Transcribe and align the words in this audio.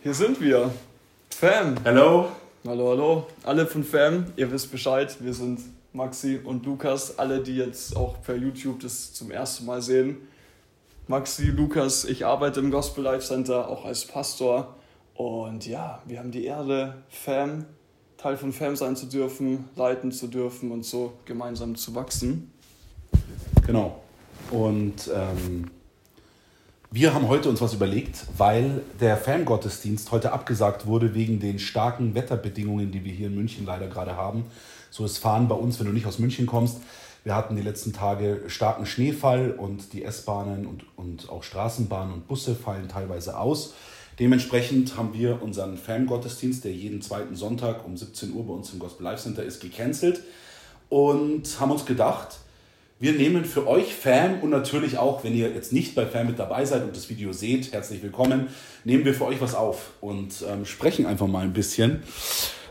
Hier 0.00 0.14
sind 0.14 0.40
wir. 0.40 0.70
Fam. 1.30 1.74
Hallo. 1.84 2.28
Hallo, 2.64 2.90
hallo. 2.90 3.26
Alle 3.42 3.66
von 3.66 3.82
Fam, 3.82 4.26
ihr 4.36 4.52
wisst 4.52 4.70
Bescheid. 4.70 5.16
Wir 5.18 5.34
sind 5.34 5.58
Maxi 5.92 6.38
und 6.42 6.64
Lukas. 6.64 7.18
Alle, 7.18 7.42
die 7.42 7.56
jetzt 7.56 7.96
auch 7.96 8.22
per 8.22 8.36
YouTube 8.36 8.78
das 8.78 9.12
zum 9.12 9.32
ersten 9.32 9.66
Mal 9.66 9.82
sehen. 9.82 10.18
Maxi, 11.08 11.46
Lukas, 11.46 12.04
ich 12.04 12.24
arbeite 12.24 12.60
im 12.60 12.70
Gospel 12.70 13.02
Life 13.02 13.26
Center, 13.26 13.68
auch 13.68 13.84
als 13.84 14.04
Pastor. 14.04 14.76
Und 15.14 15.66
ja, 15.66 16.00
wir 16.06 16.20
haben 16.20 16.30
die 16.30 16.44
Ehre, 16.44 17.02
Fam, 17.08 17.64
Teil 18.18 18.36
von 18.36 18.52
Fam 18.52 18.76
sein 18.76 18.94
zu 18.94 19.06
dürfen, 19.06 19.68
leiten 19.74 20.12
zu 20.12 20.28
dürfen 20.28 20.70
und 20.70 20.84
so 20.84 21.14
gemeinsam 21.24 21.74
zu 21.74 21.96
wachsen. 21.96 22.52
Genau. 23.66 24.00
Und 24.52 25.10
ähm, 25.12 25.68
wir 26.90 27.12
haben 27.12 27.28
heute 27.28 27.50
uns 27.50 27.60
was 27.60 27.74
überlegt, 27.74 28.24
weil 28.38 28.80
der 28.98 29.18
Fangottesdienst 29.18 30.10
heute 30.10 30.32
abgesagt 30.32 30.86
wurde 30.86 31.14
wegen 31.14 31.38
den 31.38 31.58
starken 31.58 32.14
Wetterbedingungen, 32.14 32.90
die 32.90 33.04
wir 33.04 33.12
hier 33.12 33.26
in 33.26 33.34
München 33.34 33.66
leider 33.66 33.88
gerade 33.88 34.16
haben. 34.16 34.44
So 34.90 35.04
ist 35.04 35.18
Fahren 35.18 35.48
bei 35.48 35.54
uns, 35.54 35.78
wenn 35.78 35.86
du 35.86 35.92
nicht 35.92 36.06
aus 36.06 36.18
München 36.18 36.46
kommst. 36.46 36.78
Wir 37.24 37.34
hatten 37.34 37.56
die 37.56 37.62
letzten 37.62 37.92
Tage 37.92 38.44
starken 38.46 38.86
Schneefall 38.86 39.50
und 39.50 39.92
die 39.92 40.02
S-Bahnen 40.02 40.66
und, 40.66 40.86
und 40.96 41.28
auch 41.28 41.42
Straßenbahnen 41.42 42.14
und 42.14 42.26
Busse 42.26 42.54
fallen 42.54 42.88
teilweise 42.88 43.38
aus. 43.38 43.74
Dementsprechend 44.18 44.96
haben 44.96 45.12
wir 45.12 45.42
unseren 45.42 45.76
Fangottesdienst, 45.76 46.64
der 46.64 46.72
jeden 46.72 47.02
zweiten 47.02 47.36
Sonntag 47.36 47.84
um 47.84 47.98
17 47.98 48.32
Uhr 48.32 48.46
bei 48.46 48.54
uns 48.54 48.72
im 48.72 48.78
Gospel 48.78 49.04
Life 49.04 49.22
Center 49.22 49.42
ist, 49.42 49.60
gecancelt 49.60 50.22
und 50.88 51.60
haben 51.60 51.70
uns 51.70 51.84
gedacht, 51.84 52.38
wir 53.00 53.12
nehmen 53.12 53.44
für 53.44 53.66
euch 53.66 53.94
Fan 53.94 54.40
und 54.40 54.50
natürlich 54.50 54.98
auch, 54.98 55.22
wenn 55.22 55.34
ihr 55.34 55.50
jetzt 55.50 55.72
nicht 55.72 55.94
bei 55.94 56.04
Fan 56.04 56.26
mit 56.26 56.38
dabei 56.38 56.64
seid 56.64 56.82
und 56.82 56.96
das 56.96 57.08
Video 57.08 57.32
seht, 57.32 57.72
herzlich 57.72 58.02
willkommen, 58.02 58.48
nehmen 58.84 59.04
wir 59.04 59.14
für 59.14 59.26
euch 59.26 59.40
was 59.40 59.54
auf 59.54 59.90
und 60.00 60.44
ähm, 60.50 60.64
sprechen 60.64 61.06
einfach 61.06 61.28
mal 61.28 61.44
ein 61.44 61.52
bisschen. 61.52 62.02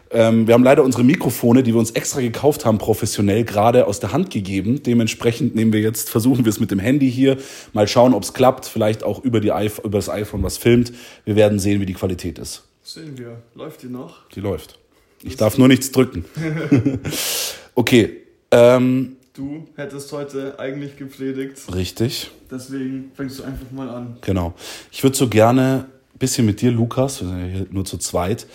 Ähm, 0.10 0.48
wir 0.48 0.54
haben 0.54 0.64
leider 0.64 0.84
unsere 0.84 1.04
Mikrofone, 1.04 1.64
die 1.64 1.74
wir 1.74 1.80
uns 1.80 1.92
extra 1.92 2.20
gekauft 2.20 2.66
haben, 2.66 2.78
professionell 2.78 3.46
gerade 3.46 3.88
aus 3.88 4.00
der 4.00 4.12
Hand 4.12 4.30
gegeben. 4.30 4.84
Dementsprechend 4.84 5.56
nehmen 5.56 5.72
wir 5.72 5.82
jetzt, 5.82 6.10
versuchen 6.10 6.44
wir 6.44 6.50
es 6.50 6.60
mit 6.60 6.72
dem 6.72 6.80
Handy 6.80 7.10
hier, 7.10 7.38
mal 7.74 7.88
schauen, 7.88 8.14
ob 8.14 8.24
es 8.24 8.34
klappt, 8.34 8.66
vielleicht 8.66 9.04
auch 9.04 9.24
über, 9.24 9.40
die, 9.40 9.50
über 9.50 9.98
das 9.98 10.10
iPhone 10.10 10.44
was 10.44 10.58
filmt. 10.58 10.92
Wir 11.24 11.36
werden 11.36 11.60
sehen, 11.60 11.80
wie 11.80 11.86
die 11.86 11.94
Qualität 11.94 12.38
ist. 12.38 12.68
Sehen 12.84 13.18
wir. 13.18 13.42
Läuft 13.56 13.84
die 13.84 13.88
noch? 13.88 14.30
Die 14.30 14.40
läuft. 14.40 14.80
Ich 15.24 15.36
darf 15.36 15.58
nur 15.58 15.68
nichts 15.68 15.92
drücken. 15.92 16.26
okay. 17.76 18.22
Ähm, 18.52 19.17
Du 19.38 19.68
hättest 19.76 20.12
heute 20.14 20.58
eigentlich 20.58 20.98
gepredigt. 20.98 21.72
Richtig. 21.72 22.32
Deswegen 22.50 23.12
fängst 23.14 23.38
du 23.38 23.44
einfach 23.44 23.70
mal 23.72 23.88
an. 23.88 24.18
Genau. 24.22 24.56
Ich 24.92 25.04
würde 25.04 25.16
so 25.16 25.28
gerne 25.28 25.86
ein 26.16 26.18
bisschen 26.18 26.48
mit 26.48 26.60
dir, 26.60 26.72
Lukas, 26.72 27.22
wir 27.22 27.28
sind 27.28 27.40
ja 27.40 27.46
hier 27.46 27.68
nur 27.70 27.86
zu 27.86 28.00
zweit, 28.00 28.48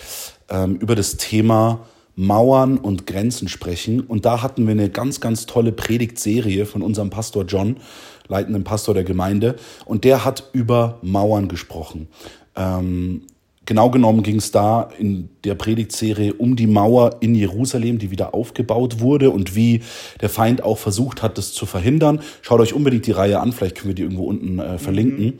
ähm, 0.48 0.74
über 0.74 0.96
das 0.96 1.18
Thema 1.18 1.86
Mauern 2.16 2.78
und 2.78 3.06
Grenzen 3.06 3.46
sprechen. 3.46 4.00
Und 4.00 4.24
da 4.24 4.42
hatten 4.42 4.66
wir 4.66 4.72
eine 4.72 4.90
ganz, 4.90 5.20
ganz 5.20 5.46
tolle 5.46 5.70
Predigtserie 5.70 6.66
von 6.66 6.82
unserem 6.82 7.10
Pastor 7.10 7.44
John, 7.44 7.76
leitenden 8.26 8.64
Pastor 8.64 8.92
der 8.92 9.04
Gemeinde. 9.04 9.54
Und 9.84 10.02
der 10.02 10.24
hat 10.24 10.50
über 10.52 10.98
Mauern 11.02 11.46
gesprochen. 11.46 12.08
Ähm, 12.56 13.22
Genau 13.64 13.90
genommen 13.90 14.24
ging 14.24 14.36
es 14.36 14.50
da 14.50 14.88
in 14.98 15.28
der 15.44 15.54
Predigtserie 15.54 16.34
um 16.34 16.56
die 16.56 16.66
Mauer 16.66 17.18
in 17.20 17.34
Jerusalem, 17.34 17.98
die 17.98 18.10
wieder 18.10 18.34
aufgebaut 18.34 18.98
wurde 18.98 19.30
und 19.30 19.54
wie 19.54 19.82
der 20.20 20.28
Feind 20.28 20.64
auch 20.64 20.78
versucht 20.78 21.22
hat, 21.22 21.38
das 21.38 21.52
zu 21.52 21.64
verhindern. 21.64 22.20
Schaut 22.40 22.60
euch 22.60 22.74
unbedingt 22.74 23.06
die 23.06 23.12
Reihe 23.12 23.38
an, 23.38 23.52
vielleicht 23.52 23.76
können 23.76 23.88
wir 23.88 23.94
die 23.94 24.02
irgendwo 24.02 24.24
unten 24.24 24.58
äh, 24.58 24.78
verlinken. 24.78 25.26
Mhm. 25.26 25.38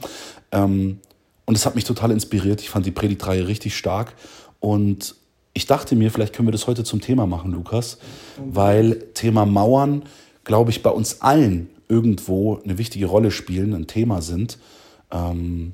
Ähm, 0.52 0.98
und 1.46 1.56
es 1.56 1.66
hat 1.66 1.74
mich 1.74 1.84
total 1.84 2.12
inspiriert. 2.12 2.60
Ich 2.60 2.70
fand 2.70 2.86
die 2.86 2.92
Predigtreihe 2.92 3.48
richtig 3.48 3.76
stark. 3.76 4.14
Und 4.60 5.16
ich 5.52 5.66
dachte 5.66 5.96
mir, 5.96 6.10
vielleicht 6.12 6.32
können 6.32 6.46
wir 6.46 6.52
das 6.52 6.68
heute 6.68 6.84
zum 6.84 7.00
Thema 7.00 7.26
machen, 7.26 7.52
Lukas, 7.52 7.98
mhm. 8.38 8.54
weil 8.54 8.94
Thema 9.14 9.46
Mauern, 9.46 10.04
glaube 10.44 10.70
ich, 10.70 10.82
bei 10.84 10.90
uns 10.90 11.22
allen 11.22 11.68
irgendwo 11.88 12.60
eine 12.64 12.78
wichtige 12.78 13.06
Rolle 13.06 13.32
spielen, 13.32 13.74
ein 13.74 13.88
Thema 13.88 14.22
sind. 14.22 14.58
Ähm, 15.10 15.72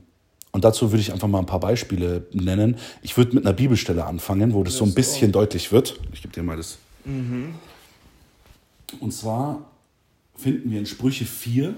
und 0.52 0.64
dazu 0.64 0.90
würde 0.90 1.00
ich 1.00 1.12
einfach 1.12 1.28
mal 1.28 1.40
ein 1.40 1.46
paar 1.46 1.60
Beispiele 1.60 2.26
nennen. 2.32 2.76
Ich 3.02 3.16
würde 3.16 3.34
mit 3.34 3.44
einer 3.44 3.54
Bibelstelle 3.54 4.04
anfangen, 4.06 4.54
wo 4.54 4.64
das 4.64 4.74
so 4.74 4.84
ein 4.84 4.94
bisschen 4.94 5.30
deutlich 5.32 5.72
wird. 5.72 6.00
Ich 6.12 6.22
gebe 6.22 6.34
dir 6.34 6.42
mal 6.42 6.56
das. 6.56 6.78
Mhm. 7.04 7.54
Und 9.00 9.12
zwar 9.12 9.70
finden 10.36 10.70
wir 10.70 10.78
in 10.78 10.86
Sprüche 10.86 11.26
4, 11.26 11.74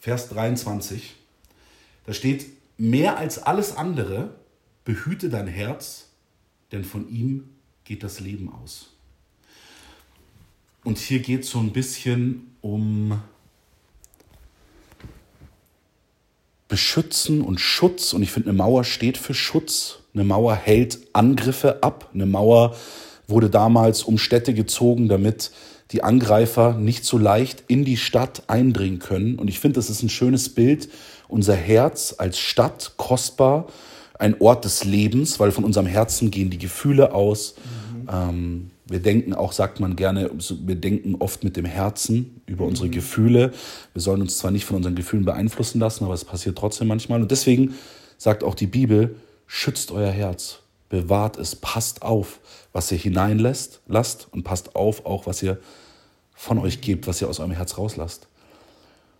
Vers 0.00 0.28
23. 0.28 1.14
Da 2.06 2.12
steht, 2.12 2.46
mehr 2.76 3.18
als 3.18 3.38
alles 3.42 3.76
andere 3.76 4.34
behüte 4.84 5.28
dein 5.28 5.46
Herz, 5.46 6.06
denn 6.72 6.84
von 6.84 7.08
ihm 7.10 7.48
geht 7.84 8.02
das 8.02 8.20
Leben 8.20 8.52
aus. 8.52 8.90
Und 10.84 10.98
hier 10.98 11.20
geht 11.20 11.44
es 11.44 11.50
so 11.50 11.58
ein 11.58 11.72
bisschen 11.72 12.56
um 12.60 13.20
Beschützen 16.78 17.40
und 17.42 17.58
Schutz. 17.58 18.12
Und 18.12 18.22
ich 18.22 18.30
finde, 18.30 18.50
eine 18.50 18.58
Mauer 18.58 18.84
steht 18.84 19.18
für 19.18 19.34
Schutz. 19.34 19.96
Eine 20.14 20.22
Mauer 20.22 20.54
hält 20.54 21.00
Angriffe 21.12 21.82
ab. 21.82 22.10
Eine 22.14 22.24
Mauer 22.24 22.76
wurde 23.26 23.50
damals 23.50 24.04
um 24.04 24.16
Städte 24.16 24.54
gezogen, 24.54 25.08
damit 25.08 25.50
die 25.90 26.04
Angreifer 26.04 26.74
nicht 26.74 27.04
so 27.04 27.18
leicht 27.18 27.64
in 27.66 27.84
die 27.84 27.96
Stadt 27.96 28.44
eindringen 28.46 29.00
können. 29.00 29.40
Und 29.40 29.48
ich 29.48 29.58
finde, 29.58 29.74
das 29.74 29.90
ist 29.90 30.04
ein 30.04 30.08
schönes 30.08 30.50
Bild. 30.50 30.88
Unser 31.26 31.56
Herz 31.56 32.14
als 32.16 32.38
Stadt, 32.38 32.92
kostbar, 32.96 33.66
ein 34.16 34.40
Ort 34.40 34.64
des 34.64 34.84
Lebens, 34.84 35.40
weil 35.40 35.50
von 35.50 35.64
unserem 35.64 35.86
Herzen 35.86 36.30
gehen 36.30 36.48
die 36.48 36.58
Gefühle 36.58 37.12
aus. 37.12 37.56
Mhm. 37.56 38.08
Ähm, 38.08 38.70
wir 38.88 39.00
denken 39.00 39.34
auch, 39.34 39.52
sagt 39.52 39.80
man 39.80 39.96
gerne, 39.96 40.30
wir 40.32 40.74
denken 40.74 41.16
oft 41.18 41.44
mit 41.44 41.56
dem 41.56 41.66
Herzen 41.66 42.40
über 42.46 42.64
mhm. 42.64 42.70
unsere 42.70 42.88
Gefühle. 42.88 43.52
Wir 43.92 44.02
sollen 44.02 44.22
uns 44.22 44.38
zwar 44.38 44.50
nicht 44.50 44.64
von 44.64 44.76
unseren 44.76 44.94
Gefühlen 44.94 45.26
beeinflussen 45.26 45.78
lassen, 45.78 46.04
aber 46.04 46.14
es 46.14 46.24
passiert 46.24 46.56
trotzdem 46.56 46.88
manchmal. 46.88 47.20
Und 47.20 47.30
deswegen 47.30 47.74
sagt 48.16 48.42
auch 48.42 48.54
die 48.54 48.66
Bibel, 48.66 49.16
schützt 49.46 49.90
euer 49.92 50.10
Herz, 50.10 50.60
bewahrt 50.88 51.36
es, 51.36 51.54
passt 51.54 52.02
auf, 52.02 52.40
was 52.72 52.90
ihr 52.90 52.98
hineinlässt, 52.98 53.80
lasst 53.86 54.28
und 54.32 54.42
passt 54.42 54.74
auf 54.74 55.04
auch, 55.04 55.26
was 55.26 55.42
ihr 55.42 55.58
von 56.34 56.58
euch 56.58 56.80
gebt, 56.80 57.06
was 57.06 57.20
ihr 57.20 57.28
aus 57.28 57.40
eurem 57.40 57.52
Herz 57.52 57.76
rauslasst. 57.76 58.26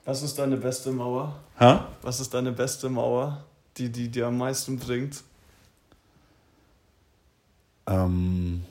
Was 0.06 0.22
ist 0.22 0.38
deine 0.38 0.56
beste 0.56 0.92
Mauer? 0.92 1.36
Hä? 1.58 1.80
Was 2.00 2.20
ist 2.20 2.32
deine 2.32 2.52
beste 2.52 2.88
Mauer, 2.88 3.44
die, 3.76 3.90
die 3.90 4.08
dir 4.08 4.28
am 4.28 4.38
meisten 4.38 4.78
bringt? 4.78 5.22
Ähm 7.86 8.62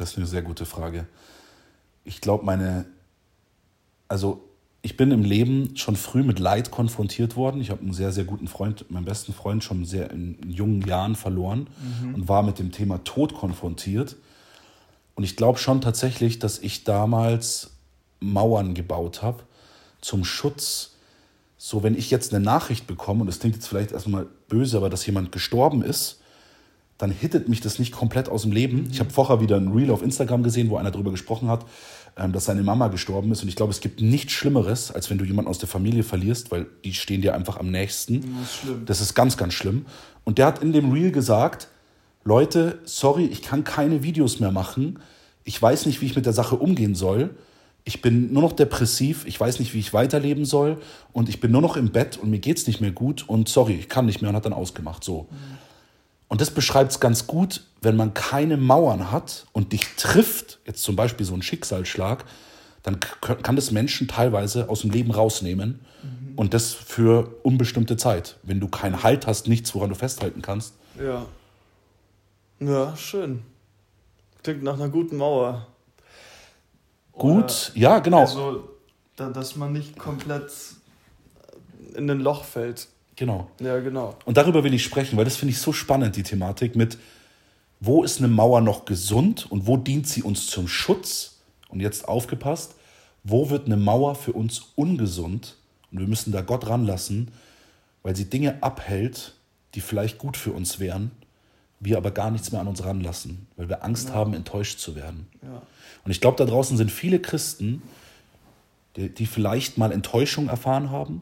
das 0.00 0.12
ist 0.12 0.16
eine 0.16 0.26
sehr 0.26 0.42
gute 0.42 0.64
Frage. 0.64 1.06
Ich 2.04 2.22
glaube, 2.22 2.44
meine, 2.46 2.86
also 4.08 4.42
ich 4.80 4.96
bin 4.96 5.10
im 5.10 5.22
Leben 5.22 5.76
schon 5.76 5.94
früh 5.94 6.22
mit 6.22 6.38
Leid 6.38 6.70
konfrontiert 6.70 7.36
worden. 7.36 7.60
Ich 7.60 7.70
habe 7.70 7.82
einen 7.82 7.92
sehr, 7.92 8.10
sehr 8.10 8.24
guten 8.24 8.48
Freund, 8.48 8.90
meinen 8.90 9.04
besten 9.04 9.34
Freund, 9.34 9.62
schon 9.62 9.84
sehr 9.84 10.10
in 10.10 10.38
jungen 10.50 10.80
Jahren 10.80 11.16
verloren 11.16 11.68
mhm. 12.02 12.14
und 12.14 12.28
war 12.28 12.42
mit 12.42 12.58
dem 12.58 12.72
Thema 12.72 13.04
Tod 13.04 13.34
konfrontiert. 13.34 14.16
Und 15.16 15.24
ich 15.24 15.36
glaube 15.36 15.58
schon 15.58 15.82
tatsächlich, 15.82 16.38
dass 16.38 16.58
ich 16.58 16.84
damals 16.84 17.72
Mauern 18.20 18.72
gebaut 18.72 19.22
habe 19.22 19.42
zum 20.00 20.24
Schutz. 20.24 20.92
So, 21.58 21.82
wenn 21.82 21.94
ich 21.94 22.10
jetzt 22.10 22.32
eine 22.32 22.42
Nachricht 22.42 22.86
bekomme, 22.86 23.20
und 23.20 23.26
das 23.26 23.38
klingt 23.38 23.56
jetzt 23.56 23.68
vielleicht 23.68 23.92
erstmal 23.92 24.26
böse, 24.48 24.78
aber 24.78 24.88
dass 24.88 25.04
jemand 25.04 25.30
gestorben 25.30 25.82
ist, 25.82 26.19
dann 27.00 27.10
hittet 27.10 27.48
mich 27.48 27.60
das 27.60 27.78
nicht 27.78 27.92
komplett 27.92 28.28
aus 28.28 28.42
dem 28.42 28.52
Leben. 28.52 28.88
Ich 28.92 29.00
habe 29.00 29.08
vorher 29.08 29.40
wieder 29.40 29.56
ein 29.56 29.68
Reel 29.68 29.90
auf 29.90 30.02
Instagram 30.02 30.42
gesehen, 30.42 30.68
wo 30.68 30.76
einer 30.76 30.90
darüber 30.90 31.10
gesprochen 31.10 31.48
hat, 31.48 31.64
ähm, 32.18 32.32
dass 32.32 32.44
seine 32.44 32.62
Mama 32.62 32.88
gestorben 32.88 33.32
ist. 33.32 33.42
Und 33.42 33.48
ich 33.48 33.56
glaube, 33.56 33.70
es 33.70 33.80
gibt 33.80 34.02
nichts 34.02 34.32
Schlimmeres, 34.32 34.92
als 34.92 35.08
wenn 35.08 35.16
du 35.16 35.24
jemanden 35.24 35.50
aus 35.50 35.58
der 35.58 35.68
Familie 35.68 36.02
verlierst, 36.02 36.50
weil 36.50 36.66
die 36.84 36.92
stehen 36.92 37.22
dir 37.22 37.34
einfach 37.34 37.58
am 37.58 37.70
nächsten. 37.70 38.20
Das 38.20 38.50
ist, 38.50 38.60
schlimm. 38.60 38.82
das 38.84 39.00
ist 39.00 39.14
ganz, 39.14 39.38
ganz 39.38 39.54
schlimm. 39.54 39.86
Und 40.24 40.36
der 40.36 40.46
hat 40.46 40.62
in 40.62 40.74
dem 40.74 40.92
Reel 40.92 41.10
gesagt, 41.10 41.68
Leute, 42.22 42.78
sorry, 42.84 43.24
ich 43.24 43.40
kann 43.40 43.64
keine 43.64 44.02
Videos 44.02 44.38
mehr 44.38 44.52
machen. 44.52 44.98
Ich 45.44 45.60
weiß 45.60 45.86
nicht, 45.86 46.02
wie 46.02 46.06
ich 46.06 46.16
mit 46.16 46.26
der 46.26 46.34
Sache 46.34 46.56
umgehen 46.56 46.94
soll. 46.94 47.30
Ich 47.84 48.02
bin 48.02 48.30
nur 48.30 48.42
noch 48.42 48.52
depressiv, 48.52 49.24
ich 49.26 49.40
weiß 49.40 49.58
nicht, 49.58 49.72
wie 49.72 49.78
ich 49.78 49.94
weiterleben 49.94 50.44
soll 50.44 50.76
und 51.12 51.30
ich 51.30 51.40
bin 51.40 51.50
nur 51.50 51.62
noch 51.62 51.78
im 51.78 51.92
Bett 51.92 52.18
und 52.18 52.28
mir 52.28 52.38
geht 52.38 52.58
es 52.58 52.66
nicht 52.66 52.82
mehr 52.82 52.90
gut 52.90 53.26
und 53.26 53.48
sorry, 53.48 53.72
ich 53.72 53.88
kann 53.88 54.04
nicht 54.04 54.20
mehr 54.20 54.28
und 54.28 54.36
hat 54.36 54.44
dann 54.44 54.52
ausgemacht. 54.52 55.02
So. 55.02 55.28
Mhm. 55.30 55.69
Und 56.30 56.40
das 56.40 56.52
beschreibt 56.52 56.92
es 56.92 57.00
ganz 57.00 57.26
gut, 57.26 57.64
wenn 57.82 57.96
man 57.96 58.14
keine 58.14 58.56
Mauern 58.56 59.10
hat 59.10 59.46
und 59.52 59.72
dich 59.72 59.96
trifft, 59.96 60.60
jetzt 60.64 60.84
zum 60.84 60.94
Beispiel 60.94 61.26
so 61.26 61.34
ein 61.34 61.42
Schicksalsschlag, 61.42 62.24
dann 62.84 63.00
kann 63.00 63.56
das 63.56 63.72
Menschen 63.72 64.06
teilweise 64.06 64.68
aus 64.68 64.82
dem 64.82 64.90
Leben 64.90 65.10
rausnehmen 65.10 65.84
mhm. 66.02 66.38
und 66.38 66.54
das 66.54 66.72
für 66.72 67.34
unbestimmte 67.42 67.96
Zeit. 67.96 68.36
Wenn 68.44 68.60
du 68.60 68.68
keinen 68.68 69.02
Halt 69.02 69.26
hast, 69.26 69.48
nichts, 69.48 69.74
woran 69.74 69.88
du 69.88 69.96
festhalten 69.96 70.40
kannst. 70.40 70.74
Ja. 71.02 71.26
Ja, 72.60 72.96
schön. 72.96 73.42
Klingt 74.44 74.62
nach 74.62 74.74
einer 74.74 74.88
guten 74.88 75.16
Mauer. 75.16 75.66
Gut, 77.10 77.72
Oder 77.72 77.78
ja, 77.80 77.98
genau. 77.98 78.20
Also, 78.20 78.68
dass 79.16 79.56
man 79.56 79.72
nicht 79.72 79.98
komplett 79.98 80.52
in 81.96 82.08
ein 82.08 82.20
Loch 82.20 82.44
fällt. 82.44 82.86
Genau. 83.20 83.50
Ja, 83.60 83.78
genau. 83.80 84.16
Und 84.24 84.38
darüber 84.38 84.64
will 84.64 84.72
ich 84.72 84.82
sprechen, 84.82 85.18
weil 85.18 85.26
das 85.26 85.36
finde 85.36 85.52
ich 85.52 85.58
so 85.58 85.74
spannend, 85.74 86.16
die 86.16 86.22
Thematik 86.22 86.74
mit, 86.74 86.96
wo 87.78 88.02
ist 88.02 88.16
eine 88.16 88.28
Mauer 88.28 88.62
noch 88.62 88.86
gesund 88.86 89.46
und 89.50 89.66
wo 89.66 89.76
dient 89.76 90.08
sie 90.08 90.22
uns 90.22 90.46
zum 90.46 90.66
Schutz? 90.66 91.36
Und 91.68 91.80
jetzt 91.80 92.08
aufgepasst, 92.08 92.76
wo 93.22 93.50
wird 93.50 93.66
eine 93.66 93.76
Mauer 93.76 94.14
für 94.14 94.32
uns 94.32 94.72
ungesund? 94.74 95.58
Und 95.92 96.00
wir 96.00 96.06
müssen 96.06 96.32
da 96.32 96.40
Gott 96.40 96.66
ranlassen, 96.66 97.30
weil 98.02 98.16
sie 98.16 98.24
Dinge 98.24 98.62
abhält, 98.62 99.34
die 99.74 99.82
vielleicht 99.82 100.16
gut 100.16 100.38
für 100.38 100.52
uns 100.52 100.80
wären, 100.80 101.10
wir 101.78 101.98
aber 101.98 102.12
gar 102.12 102.30
nichts 102.30 102.52
mehr 102.52 102.62
an 102.62 102.68
uns 102.68 102.82
ranlassen, 102.82 103.48
weil 103.56 103.68
wir 103.68 103.84
Angst 103.84 104.08
ja. 104.08 104.14
haben, 104.14 104.32
enttäuscht 104.32 104.78
zu 104.78 104.96
werden. 104.96 105.26
Ja. 105.42 105.60
Und 106.06 106.10
ich 106.10 106.22
glaube, 106.22 106.38
da 106.38 106.46
draußen 106.46 106.78
sind 106.78 106.90
viele 106.90 107.20
Christen, 107.20 107.82
die, 108.96 109.10
die 109.10 109.26
vielleicht 109.26 109.76
mal 109.76 109.92
Enttäuschung 109.92 110.48
erfahren 110.48 110.90
haben, 110.90 111.20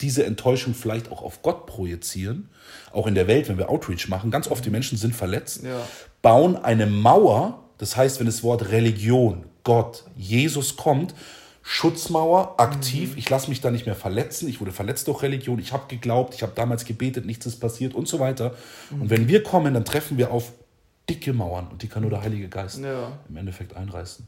diese 0.00 0.24
Enttäuschung 0.24 0.74
vielleicht 0.74 1.10
auch 1.10 1.22
auf 1.22 1.42
Gott 1.42 1.66
projizieren, 1.66 2.48
auch 2.92 3.06
in 3.06 3.14
der 3.14 3.26
Welt, 3.26 3.48
wenn 3.48 3.58
wir 3.58 3.68
Outreach 3.68 4.08
machen, 4.08 4.30
ganz 4.30 4.48
oft 4.48 4.64
die 4.64 4.70
Menschen 4.70 4.98
sind 4.98 5.14
verletzt, 5.14 5.62
ja. 5.64 5.86
bauen 6.22 6.56
eine 6.56 6.86
Mauer, 6.86 7.64
das 7.78 7.96
heißt, 7.96 8.18
wenn 8.18 8.26
das 8.26 8.42
Wort 8.42 8.70
Religion, 8.70 9.44
Gott, 9.64 10.04
Jesus 10.16 10.76
kommt, 10.76 11.14
Schutzmauer, 11.62 12.54
aktiv, 12.58 13.12
mhm. 13.12 13.18
ich 13.18 13.30
lasse 13.30 13.48
mich 13.48 13.60
da 13.60 13.70
nicht 13.70 13.86
mehr 13.86 13.94
verletzen, 13.94 14.48
ich 14.48 14.60
wurde 14.60 14.72
verletzt 14.72 15.06
durch 15.08 15.22
Religion, 15.22 15.58
ich 15.58 15.72
habe 15.72 15.84
geglaubt, 15.88 16.34
ich 16.34 16.42
habe 16.42 16.52
damals 16.54 16.84
gebetet, 16.84 17.26
nichts 17.26 17.46
ist 17.46 17.60
passiert 17.60 17.94
und 17.94 18.08
so 18.08 18.18
weiter. 18.18 18.54
Mhm. 18.90 19.02
Und 19.02 19.10
wenn 19.10 19.28
wir 19.28 19.42
kommen, 19.42 19.74
dann 19.74 19.84
treffen 19.84 20.18
wir 20.18 20.30
auf 20.30 20.52
dicke 21.08 21.32
Mauern 21.32 21.68
und 21.68 21.82
die 21.82 21.88
kann 21.88 22.02
nur 22.02 22.10
der 22.10 22.22
Heilige 22.22 22.48
Geist 22.48 22.80
ja. 22.80 23.12
im 23.28 23.36
Endeffekt 23.36 23.76
einreißen. 23.76 24.26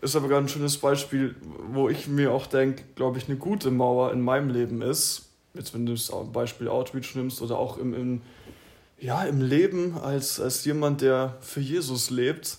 Ist 0.00 0.16
aber 0.16 0.28
gerade 0.28 0.46
ein 0.46 0.48
schönes 0.48 0.76
Beispiel, 0.78 1.36
wo 1.70 1.88
ich 1.88 2.06
mir 2.06 2.32
auch 2.32 2.46
denke, 2.46 2.82
glaube 2.94 3.18
ich, 3.18 3.28
eine 3.28 3.38
gute 3.38 3.70
Mauer 3.70 4.12
in 4.12 4.20
meinem 4.20 4.50
Leben 4.50 4.82
ist, 4.82 5.30
jetzt 5.54 5.74
wenn 5.74 5.86
du 5.86 5.92
das 5.92 6.12
Beispiel 6.32 6.68
Outreach 6.68 7.14
nimmst 7.14 7.40
oder 7.40 7.58
auch 7.58 7.78
im, 7.78 7.94
im, 7.94 8.22
ja, 8.98 9.24
im 9.24 9.40
Leben 9.40 9.96
als, 9.98 10.40
als 10.40 10.64
jemand, 10.64 11.00
der 11.00 11.36
für 11.40 11.60
Jesus 11.60 12.10
lebt, 12.10 12.58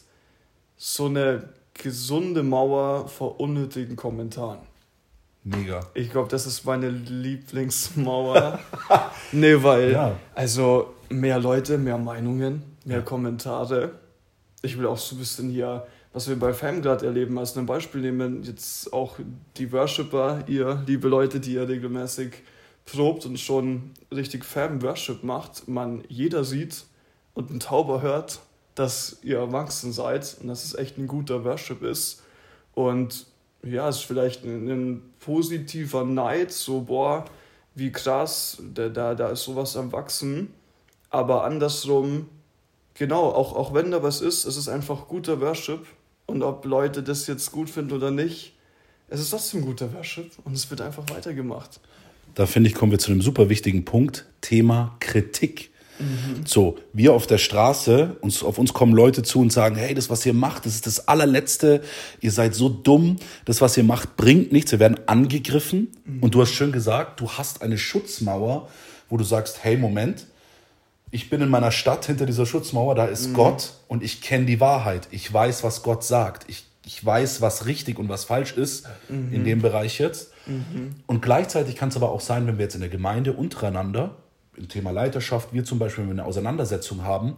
so 0.77 1.05
eine 1.05 1.49
gesunde 1.73 2.43
Mauer 2.43 3.07
vor 3.07 3.39
unnötigen 3.39 3.95
Kommentaren. 3.95 4.59
Mega. 5.43 5.79
Ich 5.93 6.11
glaube, 6.11 6.27
das 6.27 6.45
ist 6.45 6.65
meine 6.65 6.89
Lieblingsmauer. 6.89 8.59
nee, 9.31 9.55
weil, 9.63 9.91
ja. 9.91 10.19
also 10.35 10.93
mehr 11.09 11.39
Leute, 11.39 11.77
mehr 11.77 11.97
Meinungen, 11.97 12.63
mehr 12.83 12.97
ja. 12.97 13.03
Kommentare. 13.03 13.91
Ich 14.61 14.77
will 14.77 14.87
auch 14.87 14.97
so 14.97 15.15
ein 15.15 15.19
bisschen 15.19 15.49
hier, 15.49 15.87
was 16.17 16.27
wir 16.27 16.37
bei 16.37 16.53
Fam 16.53 16.81
gerade 16.81 17.05
erleben, 17.05 17.37
als 17.37 17.57
ein 17.57 17.65
Beispiel 17.65 18.01
nehmen, 18.01 18.43
jetzt 18.43 18.91
auch 18.91 19.17
die 19.57 19.71
Worshipper, 19.71 20.43
ihr 20.47 20.83
liebe 20.85 21.07
Leute, 21.07 21.39
die 21.39 21.53
ihr 21.53 21.67
regelmäßig 21.67 22.33
probt 22.85 23.25
und 23.25 23.39
schon 23.39 23.91
richtig 24.13 24.43
Fam 24.43 24.81
Worship 24.81 25.23
macht, 25.23 25.67
man 25.67 26.03
jeder 26.09 26.43
sieht 26.43 26.85
und 27.33 27.51
ein 27.51 27.59
Tauber 27.59 28.01
hört 28.01 28.39
dass 28.77 29.17
ihr 29.23 29.39
erwachsen 29.39 29.91
seid 29.91 30.37
und 30.39 30.47
dass 30.47 30.63
es 30.63 30.75
echt 30.75 30.97
ein 30.97 31.07
guter 31.07 31.43
Worship 31.43 31.81
ist. 31.81 32.21
Und 32.75 33.25
ja, 33.63 33.89
es 33.89 33.97
ist 33.97 34.05
vielleicht 34.05 34.43
ein, 34.43 34.69
ein 34.69 35.13
positiver 35.19 36.05
Neid, 36.05 36.51
so, 36.51 36.81
boah, 36.81 37.25
wie 37.73 37.91
krass, 37.91 38.61
da, 38.73 38.89
da, 38.89 39.15
da 39.15 39.29
ist 39.29 39.43
sowas 39.43 39.75
am 39.77 39.91
Wachsen. 39.91 40.53
Aber 41.09 41.43
andersrum, 41.43 42.29
genau, 42.93 43.23
auch, 43.31 43.55
auch 43.55 43.73
wenn 43.73 43.89
da 43.89 44.03
was 44.03 44.21
ist, 44.21 44.45
es 44.45 44.57
ist 44.57 44.69
einfach 44.69 45.07
guter 45.07 45.41
Worship. 45.41 45.85
Und 46.27 46.43
ob 46.43 46.65
Leute 46.65 47.01
das 47.01 47.25
jetzt 47.25 47.51
gut 47.51 47.69
finden 47.69 47.93
oder 47.93 48.11
nicht, 48.11 48.53
es 49.09 49.21
ist 49.21 49.31
trotzdem 49.31 49.61
guter 49.61 49.93
Worship 49.93 50.31
und 50.43 50.53
es 50.53 50.69
wird 50.69 50.81
einfach 50.81 51.03
weitergemacht. 51.09 51.79
Da 52.35 52.45
finde 52.45 52.69
ich, 52.69 52.75
kommen 52.75 52.91
wir 52.91 52.99
zu 52.99 53.11
einem 53.11 53.21
super 53.21 53.49
wichtigen 53.49 53.85
Punkt: 53.85 54.25
Thema 54.41 54.95
Kritik. 54.99 55.71
Mhm. 55.99 56.45
So, 56.45 56.77
wir 56.93 57.13
auf 57.13 57.25
der 57.25 57.37
Straße, 57.37 58.17
uns, 58.21 58.43
auf 58.43 58.57
uns 58.57 58.73
kommen 58.73 58.93
Leute 58.93 59.23
zu 59.23 59.39
und 59.39 59.51
sagen, 59.51 59.77
hey, 59.77 59.93
das, 59.95 60.09
was 60.09 60.25
ihr 60.25 60.33
macht, 60.33 60.65
das 60.65 60.75
ist 60.75 60.85
das 60.85 61.07
allerletzte, 61.07 61.81
ihr 62.21 62.31
seid 62.31 62.53
so 62.53 62.69
dumm, 62.69 63.15
das, 63.45 63.61
was 63.61 63.75
ihr 63.77 63.83
macht, 63.83 64.15
bringt 64.17 64.51
nichts, 64.51 64.71
wir 64.71 64.79
werden 64.79 64.99
angegriffen. 65.07 65.91
Mhm. 66.05 66.21
Und 66.21 66.35
du 66.35 66.41
hast 66.41 66.51
schön 66.51 66.71
gesagt, 66.71 67.19
du 67.19 67.31
hast 67.31 67.61
eine 67.61 67.77
Schutzmauer, 67.77 68.69
wo 69.09 69.17
du 69.17 69.23
sagst, 69.23 69.63
hey, 69.63 69.77
Moment, 69.77 70.27
ich 71.11 71.29
bin 71.29 71.41
in 71.41 71.49
meiner 71.49 71.71
Stadt 71.71 72.05
hinter 72.05 72.25
dieser 72.25 72.45
Schutzmauer, 72.45 72.95
da 72.95 73.05
ist 73.05 73.29
mhm. 73.29 73.33
Gott 73.33 73.73
und 73.87 74.03
ich 74.03 74.21
kenne 74.21 74.45
die 74.45 74.59
Wahrheit. 74.59 75.07
Ich 75.11 75.31
weiß, 75.31 75.63
was 75.63 75.83
Gott 75.83 76.03
sagt. 76.03 76.49
Ich, 76.49 76.65
ich 76.85 77.03
weiß, 77.03 77.41
was 77.41 77.65
richtig 77.65 77.99
und 77.99 78.09
was 78.09 78.25
falsch 78.25 78.53
ist 78.53 78.87
mhm. 79.09 79.33
in 79.33 79.43
dem 79.43 79.61
Bereich 79.61 79.99
jetzt. 79.99 80.31
Mhm. 80.45 80.95
Und 81.05 81.21
gleichzeitig 81.21 81.75
kann 81.75 81.89
es 81.89 81.95
aber 81.95 82.11
auch 82.11 82.21
sein, 82.21 82.47
wenn 82.47 82.57
wir 82.57 82.63
jetzt 82.63 82.75
in 82.75 82.81
der 82.81 82.89
Gemeinde 82.89 83.33
untereinander 83.33 84.15
im 84.57 84.67
Thema 84.67 84.91
Leiterschaft, 84.91 85.53
wir 85.53 85.63
zum 85.63 85.79
Beispiel, 85.79 86.03
wenn 86.03 86.15
wir 86.15 86.21
eine 86.21 86.25
Auseinandersetzung 86.25 87.03
haben, 87.03 87.35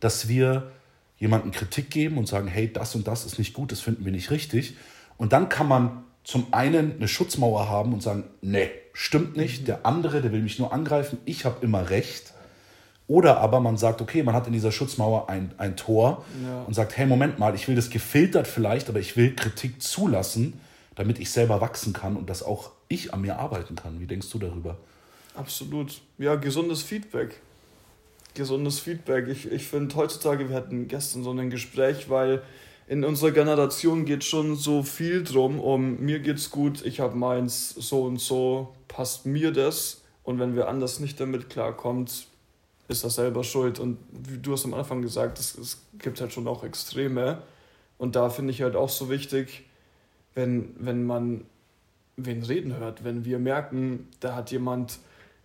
dass 0.00 0.28
wir 0.28 0.70
jemanden 1.18 1.50
Kritik 1.50 1.90
geben 1.90 2.18
und 2.18 2.26
sagen, 2.26 2.48
hey, 2.48 2.72
das 2.72 2.94
und 2.94 3.06
das 3.06 3.24
ist 3.24 3.38
nicht 3.38 3.52
gut, 3.52 3.72
das 3.72 3.80
finden 3.80 4.04
wir 4.04 4.12
nicht 4.12 4.30
richtig. 4.30 4.76
Und 5.18 5.32
dann 5.32 5.48
kann 5.48 5.68
man 5.68 6.04
zum 6.24 6.46
einen 6.52 6.96
eine 6.96 7.08
Schutzmauer 7.08 7.68
haben 7.68 7.92
und 7.92 8.02
sagen, 8.02 8.24
nee, 8.40 8.70
stimmt 8.92 9.36
nicht, 9.36 9.68
der 9.68 9.86
andere, 9.86 10.20
der 10.20 10.32
will 10.32 10.42
mich 10.42 10.58
nur 10.58 10.72
angreifen, 10.72 11.18
ich 11.24 11.44
habe 11.44 11.64
immer 11.64 11.90
recht. 11.90 12.32
Oder 13.08 13.38
aber 13.38 13.60
man 13.60 13.76
sagt, 13.76 14.00
okay, 14.00 14.22
man 14.22 14.34
hat 14.34 14.46
in 14.46 14.52
dieser 14.52 14.72
Schutzmauer 14.72 15.28
ein, 15.28 15.52
ein 15.58 15.76
Tor 15.76 16.24
ja. 16.44 16.62
und 16.62 16.74
sagt, 16.74 16.96
hey, 16.96 17.06
Moment 17.06 17.38
mal, 17.38 17.54
ich 17.54 17.68
will 17.68 17.74
das 17.74 17.90
gefiltert 17.90 18.46
vielleicht, 18.46 18.88
aber 18.88 19.00
ich 19.00 19.16
will 19.16 19.34
Kritik 19.34 19.82
zulassen, 19.82 20.60
damit 20.94 21.18
ich 21.18 21.30
selber 21.30 21.60
wachsen 21.60 21.92
kann 21.92 22.16
und 22.16 22.30
dass 22.30 22.42
auch 22.42 22.70
ich 22.88 23.12
an 23.12 23.22
mir 23.22 23.38
arbeiten 23.38 23.76
kann. 23.76 24.00
Wie 24.00 24.06
denkst 24.06 24.30
du 24.30 24.38
darüber? 24.38 24.76
Absolut. 25.34 26.00
Ja, 26.18 26.36
gesundes 26.36 26.82
Feedback. 26.82 27.40
Gesundes 28.34 28.78
Feedback. 28.80 29.28
Ich, 29.28 29.50
ich 29.50 29.66
finde 29.66 29.94
heutzutage, 29.96 30.48
wir 30.48 30.56
hatten 30.56 30.88
gestern 30.88 31.22
so 31.22 31.32
ein 31.32 31.50
Gespräch, 31.50 32.08
weil 32.08 32.42
in 32.86 33.04
unserer 33.04 33.30
Generation 33.30 34.04
geht 34.04 34.24
schon 34.24 34.56
so 34.56 34.82
viel 34.82 35.22
drum, 35.22 35.60
um 35.60 36.00
mir 36.00 36.20
geht's 36.20 36.50
gut, 36.50 36.84
ich 36.84 37.00
habe 37.00 37.16
meins 37.16 37.70
so 37.70 38.02
und 38.02 38.20
so, 38.20 38.74
passt 38.88 39.26
mir 39.26 39.52
das. 39.52 40.02
Und 40.24 40.38
wenn 40.38 40.56
wer 40.56 40.68
anders 40.68 41.00
nicht 41.00 41.18
damit 41.18 41.50
klarkommt, 41.50 42.26
ist 42.92 43.04
er 43.04 43.10
selber 43.10 43.42
schuld. 43.42 43.80
Und 43.80 43.98
wie 44.10 44.38
du 44.38 44.52
hast 44.52 44.64
am 44.64 44.74
Anfang 44.74 45.02
gesagt, 45.02 45.38
es, 45.38 45.58
es 45.58 45.82
gibt 45.98 46.20
halt 46.20 46.32
schon 46.32 46.46
auch 46.46 46.62
Extreme. 46.62 47.42
Und 47.98 48.16
da 48.16 48.30
finde 48.30 48.52
ich 48.52 48.62
halt 48.62 48.76
auch 48.76 48.88
so 48.88 49.10
wichtig, 49.10 49.64
wenn, 50.34 50.74
wenn 50.78 51.04
man 51.04 51.44
wen 52.16 52.42
reden 52.42 52.76
hört, 52.76 53.04
wenn 53.04 53.24
wir 53.24 53.38
merken, 53.38 54.08
da 54.20 54.34
hat 54.34 54.50
jemand 54.50 54.98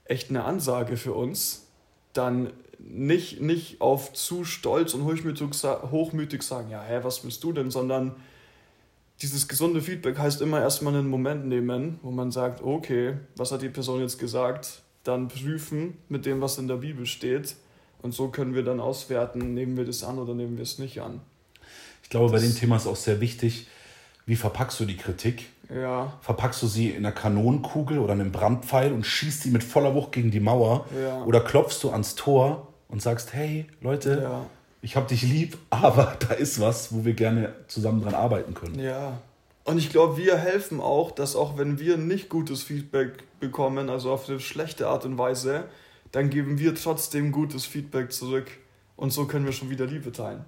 echt 0.06 0.30
eine 0.30 0.44
Ansage 0.44 0.98
für 0.98 1.14
uns, 1.14 1.66
dann 2.14 2.52
nicht, 2.80 3.42
nicht 3.42 3.82
auf 3.82 4.14
zu 4.14 4.44
stolz 4.44 4.94
und 4.94 5.04
hochmütig, 5.06 5.48
hochmütig 5.64 6.44
sagen, 6.44 6.70
ja, 6.70 6.82
hä, 6.82 7.00
was 7.02 7.24
willst 7.24 7.44
du 7.44 7.52
denn, 7.54 7.72
sondern 7.72 8.16
dieses 9.22 9.48
gesunde 9.48 9.82
Feedback 9.82 10.18
heißt 10.18 10.42
immer 10.42 10.62
erstmal 10.62 10.96
einen 10.96 11.10
Moment 11.10 11.48
nehmen, 11.48 12.00
wo 12.04 12.12
man 12.12 12.32
sagt, 12.32 12.62
okay, 12.62 13.16
was 13.36 13.52
hat 13.52 13.62
die 13.62 13.70
Person 13.70 14.02
jetzt 14.02 14.20
gesagt, 14.20 14.84
dann 15.08 15.28
prüfen 15.28 15.98
mit 16.10 16.26
dem, 16.26 16.42
was 16.42 16.58
in 16.58 16.68
der 16.68 16.76
Bibel 16.76 17.06
steht 17.06 17.56
und 18.02 18.14
so 18.14 18.28
können 18.30 18.54
wir 18.54 18.64
dann 18.64 18.80
auswerten, 18.80 19.54
nehmen 19.54 19.78
wir 19.78 19.86
das 19.86 20.04
an 20.04 20.20
oder 20.20 20.34
nehmen 20.34 20.58
wir 20.58 20.64
es 20.64 20.80
nicht 20.80 21.02
an. 21.02 21.22
Ich 22.04 22.10
glaube, 22.10 22.32
bei 22.32 22.40
dem 22.40 22.56
Thema 22.56 22.78
ist 22.78 22.88
auch 22.88 22.96
sehr 22.96 23.20
wichtig, 23.20 23.68
wie 24.26 24.36
verpackst 24.36 24.80
du 24.80 24.86
die 24.86 24.98
Kritik? 24.98 25.48
Ja. 25.74 26.14
Verpackst 26.22 26.62
du 26.62 26.68
sie 26.68 26.90
in 26.90 27.06
einer 27.06 27.12
Kanonenkugel 27.12 28.00
oder 28.00 28.14
einem 28.14 28.32
Brandpfeil 28.32 28.94
und 28.94 29.06
schießt 29.06 29.44
sie 29.44 29.52
mit 29.52 29.64
voller 29.64 29.94
Wucht 29.94 30.12
gegen 30.14 30.32
die 30.32 30.40
Mauer? 30.40 30.86
Ja. 31.02 31.24
Oder 31.24 31.42
klopfst 31.42 31.80
du 31.82 31.92
ans 31.92 32.16
Tor 32.16 32.68
und 32.88 33.02
sagst, 33.02 33.34
hey 33.34 33.66
Leute, 33.82 34.22
ja. 34.22 34.46
ich 34.82 34.96
hab 34.96 35.08
dich 35.08 35.24
lieb, 35.24 35.58
aber 35.70 36.18
da 36.20 36.34
ist 36.34 36.60
was, 36.60 36.94
wo 36.94 37.06
wir 37.06 37.14
gerne 37.14 37.54
zusammen 37.68 38.02
dran 38.02 38.16
arbeiten 38.16 38.54
können. 38.54 38.80
Ja. 38.80 39.20
Und 39.68 39.80
ich 39.80 39.90
glaube, 39.90 40.16
wir 40.16 40.38
helfen 40.38 40.80
auch, 40.80 41.12
dass 41.12 41.36
auch 41.36 41.58
wenn 41.58 41.78
wir 41.78 41.98
nicht 41.98 42.30
gutes 42.30 42.64
Feedback 42.64 43.26
bekommen, 43.42 43.90
also 43.90 44.14
auf 44.14 44.30
eine 44.30 44.40
schlechte 44.40 44.88
Art 44.88 45.04
und 45.04 45.18
Weise, 45.18 45.66
dann 46.14 46.30
geben 46.30 46.58
wir 46.58 46.74
trotzdem 46.74 47.34
gutes 47.34 47.66
Feedback 47.66 48.14
zurück. 48.14 48.50
Und 48.96 49.12
so 49.12 49.26
können 49.26 49.44
wir 49.44 49.52
schon 49.52 49.70
wieder 49.70 49.86
Liebe 49.86 50.14
teilen. 50.14 50.46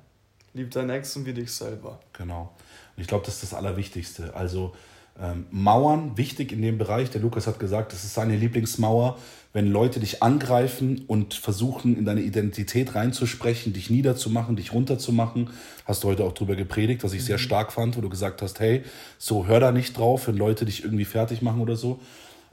Lieb 0.53 0.71
deinen 0.71 1.03
und 1.17 1.25
wie 1.25 1.33
dich 1.33 1.51
selber. 1.51 1.99
Genau. 2.13 2.55
Und 2.95 3.01
ich 3.01 3.07
glaube, 3.07 3.25
das 3.25 3.35
ist 3.35 3.51
das 3.51 3.53
Allerwichtigste. 3.55 4.33
Also 4.35 4.73
ähm, 5.21 5.45
Mauern, 5.51 6.17
wichtig 6.17 6.51
in 6.51 6.61
dem 6.61 6.77
Bereich. 6.77 7.09
Der 7.09 7.21
Lukas 7.21 7.47
hat 7.47 7.59
gesagt, 7.59 7.93
das 7.93 8.03
ist 8.03 8.13
seine 8.13 8.35
Lieblingsmauer, 8.35 9.17
wenn 9.51 9.71
Leute 9.71 9.99
dich 9.99 10.21
angreifen 10.21 11.03
und 11.07 11.33
versuchen, 11.33 11.97
in 11.97 12.05
deine 12.05 12.21
Identität 12.21 12.95
reinzusprechen, 12.95 13.73
dich 13.73 13.89
niederzumachen, 13.89 14.55
dich 14.55 14.73
runterzumachen. 14.73 15.49
Hast 15.85 16.03
du 16.03 16.09
heute 16.09 16.23
auch 16.23 16.33
drüber 16.33 16.55
gepredigt, 16.55 17.03
was 17.03 17.13
ich 17.13 17.21
mhm. 17.21 17.25
sehr 17.25 17.37
stark 17.39 17.73
fand, 17.73 17.97
wo 17.97 18.01
du 18.01 18.09
gesagt 18.09 18.41
hast, 18.41 18.59
hey, 18.59 18.83
so 19.17 19.47
hör 19.47 19.59
da 19.59 19.71
nicht 19.71 19.97
drauf, 19.97 20.27
wenn 20.27 20.37
Leute 20.37 20.65
dich 20.65 20.83
irgendwie 20.83 21.05
fertig 21.05 21.41
machen 21.41 21.61
oder 21.61 21.75
so. 21.75 21.99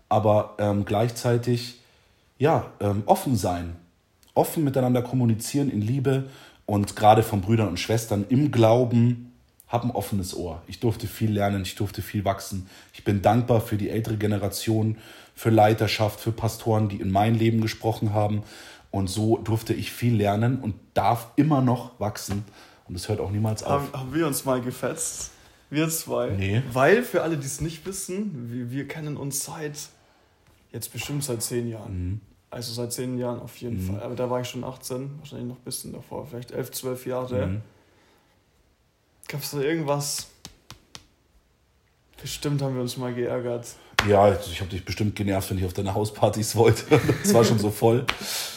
Aber 0.09 0.55
ähm, 0.59 0.85
gleichzeitig, 0.85 1.81
ja, 2.39 2.73
ähm, 2.81 3.03
offen 3.07 3.37
sein. 3.37 3.77
Offen 4.35 4.65
miteinander 4.65 5.03
kommunizieren 5.03 5.71
in 5.71 5.81
Liebe 5.81 6.25
und 6.67 6.97
gerade 6.97 7.23
von 7.23 7.41
Brüdern 7.41 7.69
und 7.69 7.81
Schwestern 7.81 8.25
im 8.29 8.51
Glauben 8.51 9.26
hab 9.69 9.85
ein 9.85 9.91
offenes 9.91 10.35
Ohr. 10.35 10.63
Ich 10.69 10.81
durfte 10.81 11.07
viel 11.07 11.33
lernen, 11.33 11.63
ich 11.63 11.75
durfte 11.75 12.03
viel 12.03 12.25
wachsen. 12.25 12.69
Ich 12.93 13.05
bin 13.05 13.23
dankbar 13.23 13.61
für 13.61 13.77
die 13.77 13.91
ältere 13.91 14.17
Generation, 14.17 14.97
für 15.35 15.51
Leiterschaft, 15.51 16.21
für 16.21 16.33
Pastoren, 16.33 16.89
die 16.89 17.01
in 17.01 17.11
mein 17.11 17.35
Leben 17.35 17.61
gesprochen 17.61 18.13
haben. 18.15 18.43
Und 18.91 19.09
so 19.09 19.39
durfte 19.39 19.75
ich 19.75 19.93
viel 19.93 20.15
lernen 20.15 20.61
und 20.61 20.77
darf 20.95 21.29
immer 21.37 21.61
noch 21.61 21.99
wachsen. 21.99 22.45
Und 22.89 22.95
es 22.95 23.09
hört 23.09 23.21
auch 23.21 23.31
niemals 23.31 23.65
auf. 23.65 23.93
Haben, 23.93 23.93
haben 23.93 24.15
wir 24.15 24.27
uns 24.27 24.45
mal 24.45 24.61
gefetzt? 24.61 25.33
Wir 25.69 25.89
zwei? 25.89 26.31
Nee. 26.31 26.63
Weil, 26.73 27.03
für 27.03 27.23
alle, 27.23 27.37
die 27.37 27.47
es 27.47 27.61
nicht 27.61 27.85
wissen, 27.87 28.53
wir, 28.53 28.71
wir 28.71 28.87
kennen 28.87 29.17
uns 29.17 29.45
seit, 29.45 29.77
jetzt 30.73 30.93
bestimmt 30.93 31.25
seit 31.25 31.43
zehn 31.43 31.69
Jahren. 31.69 31.93
Mhm. 31.93 32.21
Also 32.51 32.73
seit 32.73 32.93
zehn 32.93 33.19
Jahren 33.19 33.41
auf 33.41 33.57
jeden 33.57 33.83
mhm. 33.83 33.89
Fall. 33.89 34.03
Aber 34.03 34.15
da 34.15 34.31
war 34.31 34.41
ich 34.41 34.49
schon 34.49 34.63
18, 34.63 35.19
wahrscheinlich 35.19 35.49
noch 35.49 35.57
ein 35.57 35.65
bisschen 35.65 35.93
davor, 35.93 36.27
vielleicht 36.27 36.53
elf, 36.53 36.71
zwölf 36.71 37.05
Jahre. 37.05 37.47
Mhm. 37.47 37.63
Gab 39.29 39.43
es 39.43 39.51
da 39.51 39.61
irgendwas? 39.61 40.29
Bestimmt 42.21 42.63
haben 42.63 42.75
wir 42.75 42.83
uns 42.83 42.97
mal 42.97 43.13
geärgert. 43.13 43.67
Ja, 44.09 44.33
ich 44.33 44.61
habe 44.61 44.71
dich 44.71 44.85
bestimmt 44.85 45.17
genervt, 45.17 45.51
wenn 45.51 45.59
ich 45.59 45.65
auf 45.65 45.73
deine 45.73 45.95
Hauspartys 45.95 46.55
wollte. 46.55 46.85
Das 47.23 47.35
war 47.35 47.45
schon 47.45 47.59
so 47.59 47.71
voll. 47.71 48.07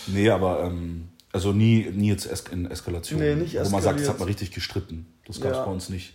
Nee, 0.08 0.30
aber 0.30 0.64
ähm, 0.64 1.10
also 1.32 1.54
nie, 1.54 1.90
nie 1.92 2.10
jetzt 2.10 2.26
in 2.52 2.70
Eskalation. 2.70 3.20
Nee, 3.20 3.36
nicht 3.36 3.56
eskaliert. 3.56 3.68
Wo 3.68 3.72
man 3.72 3.82
sagt, 3.82 4.00
es 4.00 4.10
hat 4.10 4.20
man 4.20 4.28
richtig 4.28 4.52
gestritten. 4.52 5.08
Das 5.26 5.40
gab 5.42 5.52
es 5.52 5.58
ja. 5.58 5.66
bei 5.66 5.72
uns 5.72 5.90
nicht. 5.90 6.14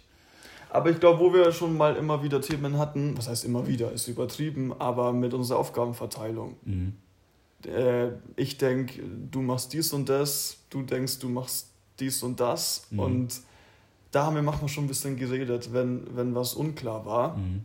Aber 0.71 0.91
ich 0.91 0.99
glaube, 0.99 1.21
wo 1.21 1.33
wir 1.33 1.53
schon 1.53 1.77
mal 1.77 1.97
immer 1.97 2.23
wieder 2.23 2.41
Themen 2.41 2.79
hatten, 2.79 3.17
was 3.17 3.29
heißt 3.29 3.45
immer 3.45 3.67
wieder, 3.67 3.93
ist 3.93 4.09
übertrieben, 4.09 4.73
aber 4.81 5.13
mit 5.13 5.33
unserer 5.35 5.59
Aufgabenverteilung. 5.59 6.57
Mhm. 6.65 6.95
Äh, 7.65 8.09
ich 8.37 8.59
denke, 8.59 9.01
du 9.31 9.41
machst 9.41 9.73
dies 9.73 9.93
und 9.93 10.09
das, 10.09 10.59
du 10.71 10.83
denkst, 10.83 11.19
du 11.21 11.29
machst 11.29 11.69
dies 12.01 12.23
und 12.23 12.41
das. 12.41 12.87
Mhm. 12.91 12.99
Und 12.99 13.41
da 14.15 14.27
haben 14.27 14.37
wir 14.37 14.43
manchmal 14.43 14.69
schon 14.69 14.85
ein 14.85 14.89
bisschen 14.89 15.17
geredet, 15.17 15.73
wenn, 15.73 16.07
wenn 16.15 16.35
was 16.37 16.55
unklar 16.55 17.05
war. 17.05 17.37
Mhm. 17.37 17.65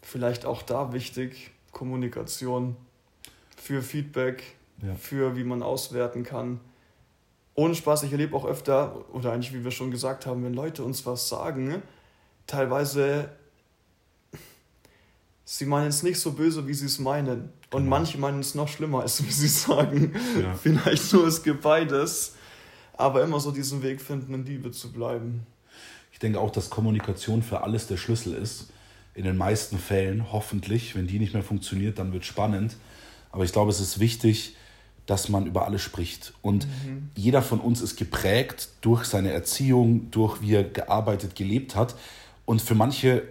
Vielleicht 0.00 0.46
auch 0.46 0.62
da 0.62 0.94
wichtig, 0.94 1.50
Kommunikation 1.72 2.76
für 3.56 3.82
Feedback, 3.82 4.42
ja. 4.82 4.94
für 4.94 5.36
wie 5.36 5.44
man 5.44 5.62
auswerten 5.62 6.24
kann. 6.24 6.58
Ohne 7.54 7.74
Spaß, 7.74 8.04
ich 8.04 8.12
erlebe 8.12 8.34
auch 8.34 8.46
öfter, 8.46 9.04
oder 9.12 9.32
eigentlich 9.32 9.52
wie 9.52 9.62
wir 9.62 9.70
schon 9.70 9.90
gesagt 9.90 10.24
haben, 10.24 10.42
wenn 10.42 10.54
Leute 10.54 10.84
uns 10.84 11.04
was 11.04 11.28
sagen, 11.28 11.82
teilweise, 12.46 13.28
sie 15.44 15.66
meinen 15.66 15.88
es 15.88 16.02
nicht 16.02 16.18
so 16.18 16.32
böse, 16.32 16.66
wie 16.66 16.74
sie 16.74 16.86
es 16.86 16.98
meinen. 16.98 17.52
Und 17.70 17.84
genau. 17.84 17.90
manche 17.90 18.16
meinen 18.16 18.40
es 18.40 18.54
noch 18.54 18.68
schlimmer, 18.68 19.02
als 19.02 19.22
wie 19.22 19.30
sie 19.30 19.48
sagen. 19.48 20.14
Ja. 20.40 20.54
Vielleicht 20.54 21.12
nur, 21.12 21.26
es 21.26 21.42
gibt 21.42 21.60
beides 21.60 22.36
aber 22.96 23.22
immer 23.22 23.40
so 23.40 23.50
diesen 23.50 23.82
Weg 23.82 24.00
finden, 24.00 24.34
in 24.34 24.44
Liebe 24.44 24.70
zu 24.70 24.92
bleiben. 24.92 25.46
Ich 26.12 26.18
denke 26.18 26.40
auch, 26.40 26.50
dass 26.50 26.70
Kommunikation 26.70 27.42
für 27.42 27.62
alles 27.62 27.86
der 27.86 27.96
Schlüssel 27.96 28.34
ist. 28.34 28.68
In 29.14 29.24
den 29.24 29.36
meisten 29.36 29.78
Fällen, 29.78 30.32
hoffentlich. 30.32 30.94
Wenn 30.94 31.06
die 31.06 31.18
nicht 31.18 31.34
mehr 31.34 31.42
funktioniert, 31.42 31.98
dann 31.98 32.12
wird 32.12 32.22
es 32.22 32.28
spannend. 32.28 32.76
Aber 33.30 33.44
ich 33.44 33.52
glaube, 33.52 33.70
es 33.70 33.80
ist 33.80 33.98
wichtig, 33.98 34.56
dass 35.06 35.28
man 35.28 35.46
über 35.46 35.66
alles 35.66 35.82
spricht. 35.82 36.32
Und 36.42 36.66
mhm. 36.66 37.10
jeder 37.16 37.42
von 37.42 37.60
uns 37.60 37.80
ist 37.80 37.96
geprägt 37.96 38.68
durch 38.82 39.04
seine 39.04 39.32
Erziehung, 39.32 40.10
durch 40.10 40.40
wie 40.42 40.54
er 40.54 40.64
gearbeitet, 40.64 41.34
gelebt 41.34 41.74
hat. 41.74 41.96
Und 42.44 42.62
für 42.62 42.74
manche, 42.74 43.22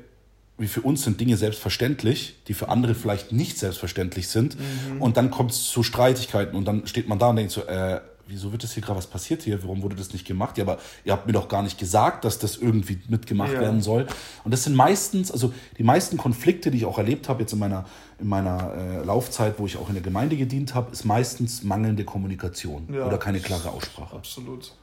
wie 0.58 0.68
für 0.68 0.82
uns, 0.82 1.04
sind 1.04 1.22
Dinge 1.22 1.38
selbstverständlich, 1.38 2.36
die 2.48 2.54
für 2.54 2.70
andere 2.70 2.94
vielleicht 2.94 3.32
nicht 3.32 3.58
selbstverständlich 3.58 4.28
sind. 4.28 4.58
Mhm. 4.60 5.02
Und 5.02 5.18
dann 5.18 5.32
kommt 5.32 5.52
es 5.52 5.64
zu 5.64 5.82
Streitigkeiten 5.84 6.56
und 6.56 6.66
dann 6.66 6.88
steht 6.88 7.08
man 7.08 7.20
da 7.20 7.30
und 7.30 7.38
denkt 7.38 7.52
so, 7.52 7.64
äh, 7.64 8.02
wieso 8.32 8.52
wird 8.52 8.64
das 8.64 8.74
hier 8.74 8.82
gerade, 8.82 8.98
was 8.98 9.08
passiert 9.08 9.44
hier, 9.44 9.62
warum 9.62 9.82
wurde 9.84 9.96
das 9.96 10.14
nicht 10.14 10.26
gemacht? 10.26 10.58
Ja, 10.58 10.64
aber 10.64 10.80
ihr 11.04 11.14
habt 11.14 11.28
mir 11.28 11.34
doch 11.34 11.48
gar 11.48 11.62
nicht 11.62 11.78
gesagt, 11.78 12.26
dass 12.26 12.40
das 12.40 12.58
irgendwie 12.58 13.00
mitgemacht 13.08 13.54
ja. 13.54 13.60
werden 13.60 13.82
soll. 13.82 14.08
Und 14.44 14.52
das 14.52 14.64
sind 14.64 14.76
meistens, 14.76 15.32
also 15.32 15.54
die 15.78 15.84
meisten 15.84 16.18
Konflikte, 16.18 16.72
die 16.72 16.78
ich 16.78 16.86
auch 16.86 16.98
erlebt 16.98 17.30
habe 17.30 17.42
jetzt 17.42 17.54
in 17.54 17.60
meiner, 17.60 17.86
in 18.20 18.28
meiner 18.28 18.74
äh, 18.74 19.04
Laufzeit, 19.04 19.60
wo 19.60 19.66
ich 19.66 19.78
auch 19.78 19.90
in 19.90 19.96
der 19.96 20.04
Gemeinde 20.04 20.38
gedient 20.38 20.74
habe, 20.74 20.92
ist 20.92 21.06
meistens 21.06 21.64
mangelnde 21.64 22.06
Kommunikation 22.06 22.88
ja. 22.94 23.06
oder 23.06 23.18
keine 23.18 23.40
klare 23.40 23.70
Aussprache. 23.70 24.16
Absolut. 24.16 24.74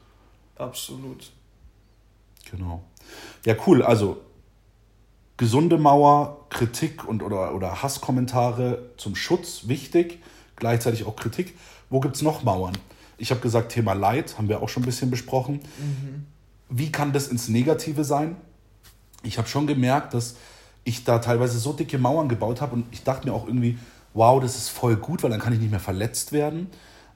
Absolut. 0.55 1.31
Genau. 2.51 2.83
Ja, 3.45 3.55
cool. 3.65 3.81
Also 3.81 4.21
gesunde 5.37 5.77
Mauer, 5.77 6.45
Kritik 6.49 7.07
und 7.07 7.23
oder, 7.23 7.55
oder 7.55 7.81
Hasskommentare 7.81 8.91
zum 8.97 9.15
Schutz 9.15 9.67
wichtig, 9.67 10.19
gleichzeitig 10.57 11.05
auch 11.05 11.15
Kritik. 11.15 11.57
Wo 11.89 11.99
gibt 12.01 12.17
es 12.17 12.21
noch 12.21 12.43
Mauern? 12.43 12.77
Ich 13.19 13.31
habe 13.31 13.41
gesagt, 13.41 13.71
Thema 13.71 13.93
Leid 13.93 14.37
haben 14.37 14.49
wir 14.49 14.61
auch 14.61 14.69
schon 14.69 14.83
ein 14.83 14.85
bisschen 14.85 15.11
besprochen. 15.11 15.55
Mhm. 15.77 16.25
Wie 16.69 16.91
kann 16.91 17.13
das 17.13 17.27
ins 17.27 17.49
Negative 17.49 18.03
sein? 18.03 18.37
Ich 19.23 19.37
habe 19.37 19.47
schon 19.47 19.67
gemerkt, 19.67 20.13
dass 20.13 20.35
ich 20.83 21.03
da 21.03 21.19
teilweise 21.19 21.59
so 21.59 21.73
dicke 21.73 21.97
Mauern 21.97 22.29
gebaut 22.29 22.61
habe 22.61 22.73
und 22.75 22.85
ich 22.91 23.03
dachte 23.03 23.27
mir 23.27 23.33
auch 23.33 23.45
irgendwie, 23.45 23.77
wow, 24.13 24.41
das 24.41 24.55
ist 24.55 24.69
voll 24.69 24.95
gut, 24.95 25.23
weil 25.23 25.29
dann 25.29 25.39
kann 25.39 25.53
ich 25.53 25.59
nicht 25.59 25.71
mehr 25.71 25.79
verletzt 25.79 26.31
werden. 26.31 26.67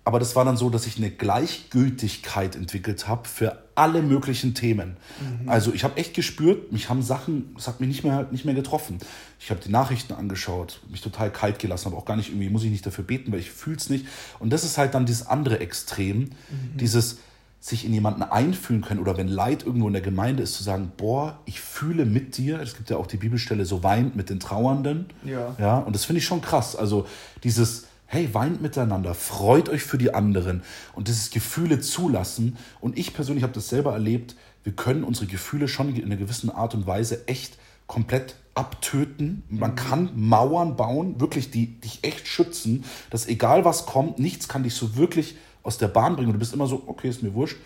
Aber 0.06 0.20
das 0.20 0.36
war 0.36 0.44
dann 0.44 0.58
so, 0.58 0.70
dass 0.70 0.86
ich 0.86 0.98
eine 0.98 1.10
Gleichgültigkeit 1.10 2.56
entwickelt 2.56 3.08
habe 3.08 3.28
für 3.28 3.64
alle 3.76 4.02
möglichen 4.02 4.54
Themen. 4.54 4.98
Mhm. 5.20 5.48
Also 5.48 5.74
ich 5.74 5.86
habe 5.86 5.98
echt 5.98 6.14
gespürt, 6.14 6.74
mich 6.74 6.90
haben 6.90 7.02
Sachen, 7.02 7.56
es 7.58 7.68
hat 7.68 7.80
mich 7.80 7.88
nicht 7.88 8.04
mehr, 8.04 8.28
nicht 8.30 8.44
mehr 8.44 8.54
getroffen. 8.54 9.00
Ich 9.40 9.50
habe 9.50 9.62
die 9.62 9.72
Nachrichten 9.72 10.14
angeschaut, 10.14 10.82
mich 10.90 11.02
total 11.02 11.32
kalt 11.32 11.60
gelassen, 11.60 11.88
aber 11.88 11.98
auch 11.98 12.06
gar 12.06 12.18
nicht 12.18 12.30
irgendwie, 12.30 12.50
muss 12.50 12.64
ich 12.64 12.72
nicht 12.72 12.86
dafür 12.86 13.06
beten, 13.06 13.32
weil 13.32 13.40
ich 13.40 13.52
fühle 13.52 13.78
es 13.78 13.90
nicht. 13.90 14.06
Und 14.40 14.52
das 14.52 14.66
ist 14.66 14.78
halt 14.78 14.94
dann 14.94 15.06
dieses 15.06 15.26
andere 15.26 15.60
Extrem, 15.60 16.20
mhm. 16.20 16.32
dieses 16.76 17.20
sich 17.62 17.86
in 17.86 17.94
jemanden 17.94 18.24
einfühlen 18.24 18.82
können 18.82 19.00
oder 19.00 19.16
wenn 19.16 19.30
Leid 19.30 19.66
irgendwo 19.66 19.88
in 19.88 19.94
der 19.94 20.02
Gemeinde 20.02 20.44
ist, 20.44 20.56
zu 20.56 20.64
sagen, 20.64 20.92
boah, 20.98 21.40
ich 21.46 21.62
fühle 21.62 22.04
mit 22.04 22.36
dir. 22.36 22.60
Es 22.60 22.76
gibt 22.76 22.90
ja 22.90 22.98
auch 22.98 23.08
die 23.08 23.16
Bibelstelle, 23.16 23.64
so 23.64 23.84
weint 23.84 24.18
mit 24.18 24.30
den 24.30 24.42
Trauernden. 24.42 25.06
Ja. 25.24 25.56
ja 25.58 25.78
und 25.78 25.96
das 25.96 26.04
finde 26.04 26.20
ich 26.20 26.26
schon 26.26 26.42
krass. 26.42 26.76
Also 26.76 27.08
dieses 27.46 27.86
hey, 28.14 28.32
weint 28.32 28.62
miteinander, 28.62 29.16
freut 29.16 29.70
euch 29.70 29.82
für 29.82 29.98
die 29.98 30.14
anderen 30.14 30.62
und 30.94 31.08
dieses 31.08 31.32
Gefühle 31.32 31.80
zulassen. 31.80 32.58
Und 32.80 32.96
ich 32.96 33.16
persönlich 33.16 33.42
habe 33.42 33.54
das 33.54 33.70
selber 33.70 33.94
erlebt, 33.94 34.36
wir 34.64 34.74
können 34.74 35.04
unsere 35.04 35.26
Gefühle 35.26 35.68
schon 35.68 35.94
in 35.96 36.06
einer 36.06 36.16
gewissen 36.16 36.52
Art 36.52 36.76
und 36.76 36.86
Weise 36.86 37.28
echt 37.28 37.58
komplett 37.88 38.36
abtöten. 38.54 39.42
Man 39.50 39.72
mhm. 39.72 39.76
kann 39.76 40.10
Mauern 40.16 40.76
bauen, 40.76 41.20
wirklich, 41.20 41.50
die 41.50 41.82
dich 41.82 42.04
echt 42.04 42.28
schützen, 42.28 42.86
dass 43.10 43.28
egal 43.28 43.66
was 43.66 43.88
kommt, 43.88 44.20
nichts 44.20 44.48
kann 44.48 44.62
dich 44.62 44.76
so 44.76 44.96
wirklich 44.96 45.36
aus 45.64 45.80
der 45.80 45.88
Bahn 45.88 46.16
bringen. 46.16 46.28
Und 46.28 46.34
du 46.34 46.40
bist 46.40 46.54
immer 46.54 46.68
so, 46.68 46.84
okay, 46.86 47.10
ist 47.10 47.24
mir 47.24 47.34
wurscht. 47.34 47.58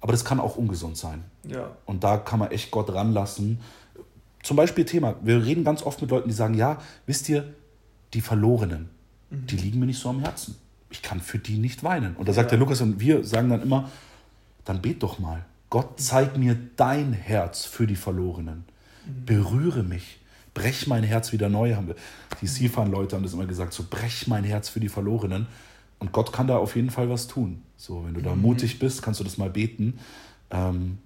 Aber 0.00 0.10
das 0.10 0.24
kann 0.24 0.40
auch 0.40 0.56
ungesund 0.56 0.96
sein. 0.96 1.22
Ja. 1.44 1.70
Und 1.86 2.02
da 2.02 2.16
kann 2.16 2.40
man 2.40 2.50
echt 2.50 2.72
Gott 2.72 2.92
ranlassen. 2.92 3.60
Zum 4.42 4.56
Beispiel 4.56 4.84
Thema, 4.84 5.14
wir 5.22 5.46
reden 5.46 5.62
ganz 5.62 5.84
oft 5.84 6.02
mit 6.02 6.10
Leuten, 6.10 6.28
die 6.28 6.34
sagen, 6.34 6.54
ja, 6.54 6.78
wisst 7.06 7.28
ihr, 7.28 7.54
die 8.12 8.20
Verlorenen, 8.20 8.90
Mhm. 9.30 9.46
die 9.46 9.56
liegen 9.56 9.80
mir 9.80 9.86
nicht 9.86 10.00
so 10.00 10.08
am 10.08 10.20
Herzen. 10.20 10.56
Ich 10.90 11.02
kann 11.02 11.20
für 11.20 11.38
die 11.38 11.58
nicht 11.58 11.82
weinen. 11.82 12.14
Und 12.16 12.28
da 12.28 12.32
sagt 12.32 12.46
ja. 12.46 12.50
der 12.50 12.58
Lukas 12.58 12.80
und 12.80 13.00
wir 13.00 13.24
sagen 13.24 13.48
dann 13.48 13.62
immer, 13.62 13.90
dann 14.64 14.80
bet 14.80 15.02
doch 15.02 15.18
mal. 15.18 15.44
Gott, 15.70 16.00
zeig 16.00 16.36
mir 16.36 16.56
dein 16.76 17.12
Herz 17.12 17.64
für 17.64 17.86
die 17.86 17.96
Verlorenen. 17.96 18.64
Mhm. 19.06 19.24
Berühre 19.24 19.82
mich. 19.82 20.20
Brech 20.54 20.86
mein 20.86 21.02
Herz 21.02 21.32
wieder 21.32 21.48
neu. 21.48 21.74
Haben 21.74 21.88
wir. 21.88 21.96
Die 22.40 22.46
Sifan-Leute 22.46 23.16
haben 23.16 23.24
das 23.24 23.32
immer 23.32 23.46
gesagt, 23.46 23.72
so 23.72 23.84
brech 23.88 24.28
mein 24.28 24.44
Herz 24.44 24.68
für 24.68 24.80
die 24.80 24.88
Verlorenen. 24.88 25.46
Und 25.98 26.12
Gott 26.12 26.32
kann 26.32 26.46
da 26.46 26.58
auf 26.58 26.76
jeden 26.76 26.90
Fall 26.90 27.10
was 27.10 27.26
tun. 27.26 27.62
So, 27.76 28.04
wenn 28.04 28.14
du 28.14 28.20
da 28.20 28.34
mhm. 28.34 28.42
mutig 28.42 28.78
bist, 28.78 29.02
kannst 29.02 29.20
du 29.20 29.24
das 29.24 29.36
mal 29.36 29.50
beten. 29.50 29.98
Ähm, 30.50 30.98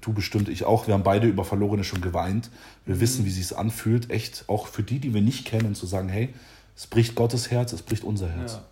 du 0.00 0.12
bestimmt, 0.12 0.48
ich 0.48 0.64
auch. 0.64 0.86
Wir 0.86 0.94
haben 0.94 1.02
beide 1.02 1.26
über 1.26 1.44
Verlorene 1.44 1.84
schon 1.84 2.00
geweint. 2.00 2.50
Wir 2.84 2.96
mhm. 2.96 3.00
wissen, 3.00 3.24
wie 3.24 3.30
sich 3.30 3.56
anfühlt. 3.56 4.10
Echt, 4.10 4.44
auch 4.48 4.66
für 4.66 4.82
die, 4.82 4.98
die 4.98 5.14
wir 5.14 5.22
nicht 5.22 5.46
kennen, 5.46 5.74
zu 5.74 5.86
sagen, 5.86 6.08
hey, 6.08 6.34
es 6.78 6.86
bricht 6.86 7.16
Gottes 7.16 7.50
Herz, 7.50 7.72
es 7.72 7.82
bricht 7.82 8.04
unser 8.04 8.28
Herz. 8.28 8.52
Ja. 8.52 8.64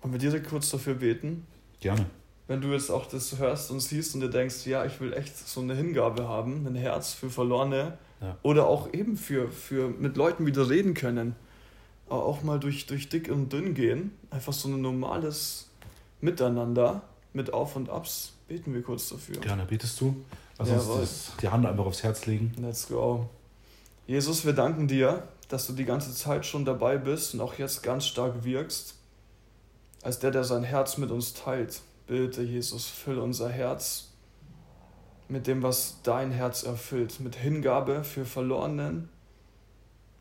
Und 0.00 0.12
wir 0.12 0.18
dir 0.18 0.42
kurz 0.42 0.70
dafür 0.70 0.94
beten? 0.94 1.46
Gerne. 1.80 2.06
Wenn 2.48 2.62
du 2.62 2.68
jetzt 2.68 2.90
auch 2.90 3.04
das 3.04 3.38
hörst 3.38 3.70
und 3.70 3.80
siehst 3.80 4.14
und 4.14 4.22
dir 4.22 4.30
denkst, 4.30 4.64
ja, 4.64 4.86
ich 4.86 4.98
will 5.00 5.12
echt 5.12 5.36
so 5.36 5.60
eine 5.60 5.74
Hingabe 5.74 6.26
haben, 6.26 6.66
ein 6.66 6.74
Herz 6.74 7.12
für 7.12 7.28
Verlorene 7.28 7.98
ja. 8.22 8.38
oder 8.42 8.66
auch 8.66 8.90
eben 8.94 9.18
für, 9.18 9.50
für 9.50 9.90
mit 9.90 10.16
Leuten 10.16 10.46
wieder 10.46 10.70
reden 10.70 10.94
können, 10.94 11.36
auch 12.08 12.42
mal 12.42 12.58
durch, 12.58 12.86
durch 12.86 13.10
dick 13.10 13.30
und 13.30 13.52
dünn 13.52 13.74
gehen, 13.74 14.12
einfach 14.30 14.54
so 14.54 14.68
ein 14.68 14.80
normales 14.80 15.68
Miteinander 16.22 17.02
mit 17.34 17.52
Auf 17.52 17.76
und 17.76 17.90
Abs, 17.90 18.32
beten 18.48 18.72
wir 18.72 18.80
kurz 18.80 19.10
dafür. 19.10 19.36
Gerne, 19.40 19.66
betest 19.66 20.00
du? 20.00 20.24
Lass 20.56 20.70
uns 20.70 20.86
das, 20.86 21.32
die 21.42 21.48
Hand 21.48 21.66
einfach 21.66 21.84
aufs 21.84 22.02
Herz 22.02 22.24
legen. 22.24 22.54
Let's 22.62 22.88
go. 22.88 23.28
Jesus, 24.06 24.46
wir 24.46 24.54
danken 24.54 24.88
dir, 24.88 25.24
dass 25.48 25.66
du 25.66 25.72
die 25.72 25.84
ganze 25.84 26.14
Zeit 26.14 26.44
schon 26.44 26.64
dabei 26.64 26.98
bist 26.98 27.34
und 27.34 27.40
auch 27.40 27.54
jetzt 27.54 27.82
ganz 27.82 28.06
stark 28.06 28.44
wirkst, 28.44 28.94
als 30.02 30.18
der, 30.18 30.30
der 30.30 30.44
sein 30.44 30.64
Herz 30.64 30.98
mit 30.98 31.10
uns 31.10 31.34
teilt. 31.34 31.80
Bitte, 32.06 32.42
Jesus, 32.42 32.86
füll 32.86 33.18
unser 33.18 33.48
Herz 33.48 34.12
mit 35.28 35.46
dem, 35.46 35.62
was 35.62 35.98
dein 36.02 36.30
Herz 36.30 36.62
erfüllt, 36.62 37.18
mit 37.20 37.34
Hingabe 37.34 38.04
für 38.04 38.24
Verlorenen, 38.24 39.08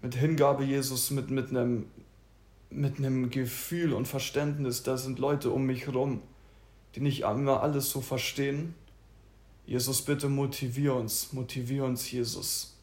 mit 0.01 0.15
Hingabe, 0.15 0.63
Jesus, 0.63 1.12
mit, 1.12 1.29
mit, 1.29 1.50
einem, 1.50 1.88
mit 2.70 2.98
einem 2.98 3.29
Gefühl 3.29 3.94
und 3.94 4.08
Verständnis. 4.08 4.84
Da 4.84 4.98
sind 4.98 5.20
Leute 5.20 5.51
um 5.51 5.65
mich 5.65 5.86
herum, 5.86 6.22
die 6.96 7.01
nicht 7.01 7.22
immer 7.22 7.62
alles 7.62 7.89
so 7.91 8.01
verstehen, 8.01 8.74
Jesus, 9.67 10.03
bitte 10.03 10.29
motivier 10.29 10.94
uns, 10.94 11.34
motivier 11.34 11.86
uns, 11.86 12.12
Jesus, 12.12 12.75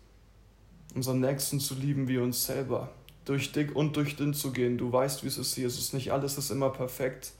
unseren 0.94 1.20
Nächsten 1.20 1.61
zu 1.61 1.75
lieben 1.75 2.08
wie 2.08 2.18
uns 2.18 2.46
selber, 2.46 2.90
durch 3.25 3.52
dick 3.52 3.75
und 3.75 3.96
durch 3.96 4.16
dünn 4.16 4.34
zu 4.34 4.52
gehen. 4.52 4.78
Du 4.78 4.92
weißt, 4.92 5.22
wie 5.22 5.28
es 5.28 5.38
ist, 5.38 5.56
Jesus. 5.56 5.92
Nicht 5.92 6.12
alles 6.12 6.38
ist 6.38 6.50
immer 6.50 6.70
perfekt. 6.70 7.32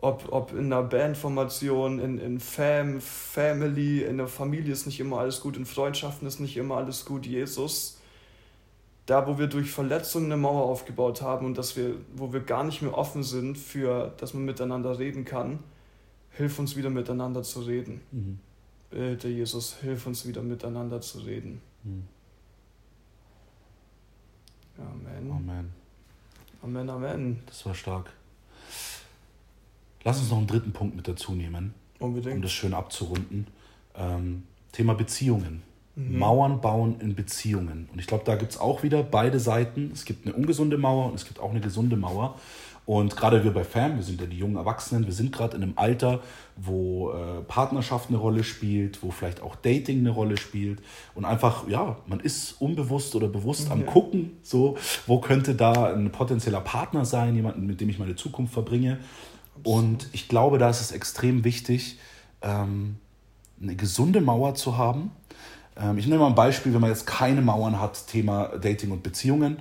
Ob, 0.00 0.28
ob 0.30 0.52
in 0.52 0.72
einer 0.72 0.84
Bandformation, 0.84 1.98
in, 1.98 2.18
in 2.18 2.38
Fam, 2.38 3.00
Family, 3.00 4.04
in 4.04 4.18
der 4.18 4.28
Familie 4.28 4.72
ist 4.72 4.86
nicht 4.86 5.00
immer 5.00 5.18
alles 5.18 5.40
gut, 5.40 5.56
in 5.56 5.66
Freundschaften 5.66 6.28
ist 6.28 6.38
nicht 6.38 6.56
immer 6.56 6.76
alles 6.76 7.04
gut, 7.04 7.26
Jesus. 7.26 7.98
Da, 9.06 9.26
wo 9.26 9.38
wir 9.38 9.48
durch 9.48 9.70
Verletzungen 9.70 10.26
eine 10.26 10.36
Mauer 10.36 10.66
aufgebaut 10.66 11.22
haben 11.22 11.46
und 11.46 11.58
dass 11.58 11.76
wir, 11.76 11.94
wo 12.14 12.32
wir 12.32 12.40
gar 12.40 12.62
nicht 12.62 12.82
mehr 12.82 12.96
offen 12.96 13.24
sind 13.24 13.58
für, 13.58 14.12
dass 14.18 14.34
man 14.34 14.44
miteinander 14.44 14.98
reden 14.98 15.24
kann, 15.24 15.58
hilf 16.30 16.58
uns 16.58 16.76
wieder 16.76 16.90
miteinander 16.90 17.42
zu 17.42 17.62
reden. 17.62 18.00
Mhm. 18.12 18.38
Bitte, 18.90 19.28
Jesus, 19.28 19.76
hilf 19.80 20.06
uns 20.06 20.26
wieder 20.26 20.42
miteinander 20.42 21.00
zu 21.00 21.18
reden. 21.20 21.60
Mhm. 21.82 22.04
Amen. 24.78 25.30
Amen. 25.30 25.72
Amen, 26.62 26.90
Amen. 26.90 27.38
Das 27.46 27.64
war 27.66 27.74
stark. 27.74 28.12
Lass 30.04 30.18
uns 30.20 30.30
noch 30.30 30.38
einen 30.38 30.46
dritten 30.46 30.72
Punkt 30.72 30.96
mit 30.96 31.08
dazu 31.08 31.34
nehmen, 31.34 31.74
Unbedingt. 31.98 32.36
um 32.36 32.42
das 32.42 32.52
schön 32.52 32.74
abzurunden. 32.74 33.46
Ähm, 33.94 34.44
Thema 34.72 34.94
Beziehungen. 34.94 35.62
Mhm. 35.96 36.18
Mauern 36.18 36.60
bauen 36.60 37.00
in 37.00 37.14
Beziehungen. 37.14 37.88
Und 37.92 37.98
ich 37.98 38.06
glaube, 38.06 38.24
da 38.24 38.36
gibt 38.36 38.52
es 38.52 38.58
auch 38.58 38.82
wieder 38.82 39.02
beide 39.02 39.40
Seiten. 39.40 39.90
Es 39.92 40.04
gibt 40.04 40.26
eine 40.26 40.34
ungesunde 40.34 40.78
Mauer 40.78 41.06
und 41.06 41.14
es 41.14 41.24
gibt 41.24 41.40
auch 41.40 41.50
eine 41.50 41.60
gesunde 41.60 41.96
Mauer. 41.96 42.38
Und 42.88 43.16
gerade 43.16 43.44
wir 43.44 43.52
bei 43.52 43.64
FAM, 43.64 43.96
wir 43.96 44.02
sind 44.02 44.18
ja 44.18 44.26
die 44.26 44.38
jungen 44.38 44.56
Erwachsenen, 44.56 45.04
wir 45.04 45.12
sind 45.12 45.30
gerade 45.30 45.58
in 45.58 45.62
einem 45.62 45.74
Alter, 45.76 46.20
wo 46.56 47.10
äh, 47.10 47.42
Partnerschaft 47.46 48.08
eine 48.08 48.16
Rolle 48.16 48.42
spielt, 48.44 49.02
wo 49.02 49.10
vielleicht 49.10 49.42
auch 49.42 49.56
Dating 49.56 49.98
eine 49.98 50.08
Rolle 50.08 50.38
spielt. 50.38 50.80
Und 51.14 51.26
einfach, 51.26 51.68
ja, 51.68 51.98
man 52.06 52.20
ist 52.20 52.52
unbewusst 52.62 53.14
oder 53.14 53.28
bewusst 53.28 53.66
ja. 53.66 53.72
am 53.72 53.84
Gucken, 53.84 54.38
so, 54.42 54.78
wo 55.06 55.20
könnte 55.20 55.54
da 55.54 55.92
ein 55.92 56.10
potenzieller 56.10 56.62
Partner 56.62 57.04
sein, 57.04 57.36
jemanden, 57.36 57.66
mit 57.66 57.78
dem 57.82 57.90
ich 57.90 57.98
meine 57.98 58.16
Zukunft 58.16 58.54
verbringe. 58.54 58.96
Und 59.64 60.08
ich 60.12 60.26
glaube, 60.26 60.56
da 60.56 60.70
ist 60.70 60.80
es 60.80 60.90
extrem 60.90 61.44
wichtig, 61.44 61.98
ähm, 62.40 62.96
eine 63.60 63.76
gesunde 63.76 64.22
Mauer 64.22 64.54
zu 64.54 64.78
haben. 64.78 65.10
Ähm, 65.76 65.98
ich 65.98 66.06
nehme 66.06 66.20
mal 66.20 66.28
ein 66.28 66.34
Beispiel, 66.34 66.72
wenn 66.72 66.80
man 66.80 66.88
jetzt 66.88 67.06
keine 67.06 67.42
Mauern 67.42 67.82
hat, 67.82 68.06
Thema 68.06 68.48
Dating 68.56 68.92
und 68.92 69.02
Beziehungen 69.02 69.58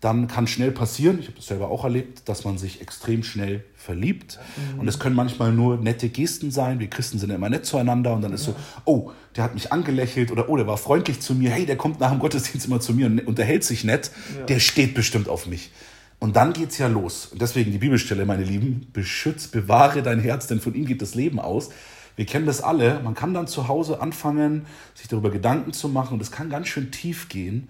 dann 0.00 0.28
kann 0.28 0.46
schnell 0.46 0.72
passieren, 0.72 1.18
ich 1.18 1.26
habe 1.26 1.36
das 1.36 1.46
selber 1.46 1.70
auch 1.70 1.82
erlebt, 1.82 2.28
dass 2.28 2.44
man 2.44 2.58
sich 2.58 2.82
extrem 2.82 3.22
schnell 3.22 3.64
verliebt. 3.74 4.38
Mhm. 4.74 4.80
Und 4.80 4.88
es 4.88 4.98
können 4.98 5.16
manchmal 5.16 5.52
nur 5.52 5.78
nette 5.78 6.10
Gesten 6.10 6.50
sein. 6.50 6.80
Wir 6.80 6.90
Christen 6.90 7.18
sind 7.18 7.30
ja 7.30 7.36
immer 7.36 7.48
nett 7.48 7.64
zueinander 7.64 8.12
und 8.12 8.20
dann 8.20 8.32
ist 8.34 8.46
ja. 8.46 8.52
so, 8.52 8.58
oh, 8.84 9.10
der 9.36 9.44
hat 9.44 9.54
mich 9.54 9.72
angelächelt 9.72 10.30
oder 10.30 10.50
oh, 10.50 10.56
der 10.56 10.66
war 10.66 10.76
freundlich 10.76 11.20
zu 11.20 11.34
mir. 11.34 11.50
Hey, 11.50 11.64
der 11.64 11.76
kommt 11.76 11.98
nach 11.98 12.10
dem 12.10 12.18
Gottesdienst 12.18 12.66
immer 12.66 12.80
zu 12.80 12.92
mir 12.92 13.06
und 13.06 13.26
unterhält 13.26 13.64
sich 13.64 13.84
nett. 13.84 14.10
Ja. 14.38 14.44
Der 14.44 14.60
steht 14.60 14.94
bestimmt 14.94 15.30
auf 15.30 15.46
mich. 15.46 15.70
Und 16.18 16.36
dann 16.36 16.52
geht 16.52 16.70
es 16.70 16.78
ja 16.78 16.88
los. 16.88 17.26
Und 17.26 17.40
deswegen 17.40 17.72
die 17.72 17.78
Bibelstelle, 17.78 18.26
meine 18.26 18.44
Lieben, 18.44 18.88
beschütz, 18.92 19.48
bewahre 19.48 20.02
dein 20.02 20.20
Herz, 20.20 20.46
denn 20.46 20.60
von 20.60 20.74
ihm 20.74 20.84
geht 20.84 21.00
das 21.00 21.14
Leben 21.14 21.40
aus. 21.40 21.70
Wir 22.16 22.26
kennen 22.26 22.46
das 22.46 22.60
alle. 22.60 23.00
Man 23.02 23.14
kann 23.14 23.32
dann 23.32 23.46
zu 23.46 23.68
Hause 23.68 24.00
anfangen, 24.00 24.66
sich 24.94 25.08
darüber 25.08 25.30
Gedanken 25.30 25.72
zu 25.72 25.88
machen 25.88 26.14
und 26.14 26.22
es 26.22 26.30
kann 26.30 26.50
ganz 26.50 26.68
schön 26.68 26.90
tief 26.90 27.28
gehen 27.28 27.68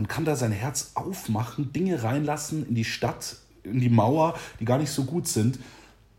und 0.00 0.08
kann 0.08 0.24
da 0.24 0.34
sein 0.34 0.50
Herz 0.50 0.92
aufmachen, 0.94 1.74
Dinge 1.74 2.02
reinlassen 2.02 2.66
in 2.66 2.74
die 2.74 2.86
Stadt, 2.86 3.36
in 3.64 3.80
die 3.80 3.90
Mauer, 3.90 4.32
die 4.58 4.64
gar 4.64 4.78
nicht 4.78 4.90
so 4.90 5.04
gut 5.04 5.28
sind 5.28 5.58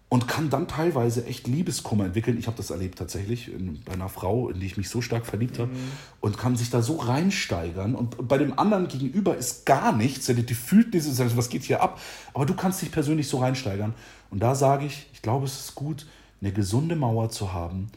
und 0.08 0.28
kann 0.28 0.52
dann 0.52 0.68
teilweise 0.68 1.26
echt 1.26 1.48
Liebeskummer 1.48 2.06
entwickeln. 2.06 2.38
Ich 2.38 2.46
habe 2.46 2.58
das 2.58 2.70
erlebt 2.70 3.00
tatsächlich 3.00 3.52
in, 3.52 3.82
bei 3.84 3.94
einer 3.94 4.08
Frau, 4.08 4.50
in 4.50 4.60
die 4.60 4.68
ich 4.68 4.78
mich 4.78 4.88
so 4.88 5.02
stark 5.02 5.26
verliebt 5.26 5.58
habe 5.58 5.72
mhm. 5.72 5.92
und 6.20 6.38
kann 6.38 6.56
sich 6.56 6.70
da 6.70 6.84
so 6.84 6.98
reinsteigern. 6.98 7.96
Und 7.96 8.28
bei 8.28 8.38
dem 8.38 8.60
anderen 8.60 8.88
gegenüber 8.88 9.36
ist 9.36 9.66
gar 9.66 9.98
nichts. 9.98 10.28
Die 10.28 10.54
fühlt 10.54 10.94
dieses, 10.94 11.18
was 11.36 11.50
geht 11.50 11.64
hier 11.64 11.82
ab? 11.82 12.00
Aber 12.36 12.46
du 12.46 12.54
kannst 12.54 12.84
dich 12.84 12.92
persönlich 12.92 13.28
so 13.28 13.40
reinsteigern. 13.40 13.96
Und 14.30 14.44
da 14.44 14.54
sage 14.54 14.86
ich, 14.86 15.08
ich 15.12 15.24
glaube, 15.24 15.48
es 15.48 15.60
ist 15.60 15.74
gut, 15.74 16.06
eine 16.40 16.52
gesunde 16.52 16.96
Mauer 16.96 17.32
zu 17.32 17.52
haben 17.52 17.88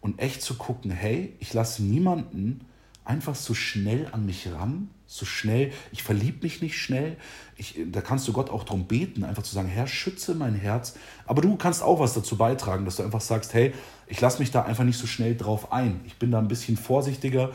und 0.00 0.20
echt 0.20 0.40
zu 0.40 0.54
gucken, 0.54 0.92
hey, 0.92 1.34
ich 1.40 1.52
lasse 1.52 1.82
niemanden 1.82 2.60
einfach 3.04 3.34
so 3.34 3.54
schnell 3.54 4.08
an 4.12 4.24
mich 4.24 4.48
ran, 4.52 4.88
so 5.12 5.26
schnell, 5.26 5.72
ich 5.92 6.02
verliebe 6.02 6.38
mich 6.42 6.62
nicht 6.62 6.78
schnell. 6.78 7.16
Ich, 7.56 7.78
da 7.90 8.00
kannst 8.00 8.26
du 8.26 8.32
Gott 8.32 8.48
auch 8.48 8.64
darum 8.64 8.86
beten, 8.86 9.24
einfach 9.24 9.42
zu 9.42 9.54
sagen, 9.54 9.68
Herr, 9.68 9.86
schütze 9.86 10.34
mein 10.34 10.54
Herz. 10.54 10.94
Aber 11.26 11.42
du 11.42 11.56
kannst 11.56 11.82
auch 11.82 12.00
was 12.00 12.14
dazu 12.14 12.36
beitragen, 12.36 12.86
dass 12.86 12.96
du 12.96 13.02
einfach 13.02 13.20
sagst, 13.20 13.52
hey, 13.52 13.74
ich 14.06 14.20
lasse 14.22 14.38
mich 14.38 14.50
da 14.50 14.62
einfach 14.62 14.84
nicht 14.84 14.98
so 14.98 15.06
schnell 15.06 15.36
drauf 15.36 15.70
ein. 15.70 16.00
Ich 16.06 16.16
bin 16.16 16.30
da 16.30 16.38
ein 16.38 16.48
bisschen 16.48 16.78
vorsichtiger 16.78 17.50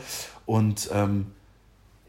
und 0.46 0.88
ähm, 0.92 1.26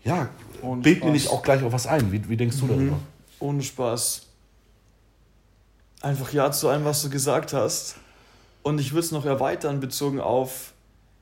ja, 0.03 0.29
Ohne 0.61 0.83
bild 0.83 1.03
mir 1.03 1.11
nicht 1.11 1.29
auch 1.29 1.41
gleich 1.41 1.63
auf 1.63 1.73
was 1.73 1.87
ein. 1.87 2.11
Wie, 2.11 2.29
wie 2.29 2.37
denkst 2.37 2.57
du 2.57 2.65
mhm. 2.65 2.69
darüber? 2.69 2.99
Ohne 3.39 3.63
Spaß. 3.63 4.27
Einfach 6.01 6.31
ja 6.31 6.51
zu 6.51 6.69
allem, 6.69 6.85
was 6.85 7.01
du 7.01 7.09
gesagt 7.09 7.53
hast. 7.53 7.95
Und 8.61 8.79
ich 8.79 8.91
würde 8.91 9.05
es 9.05 9.11
noch 9.11 9.25
erweitern, 9.25 9.79
bezogen 9.79 10.19
auf, 10.19 10.73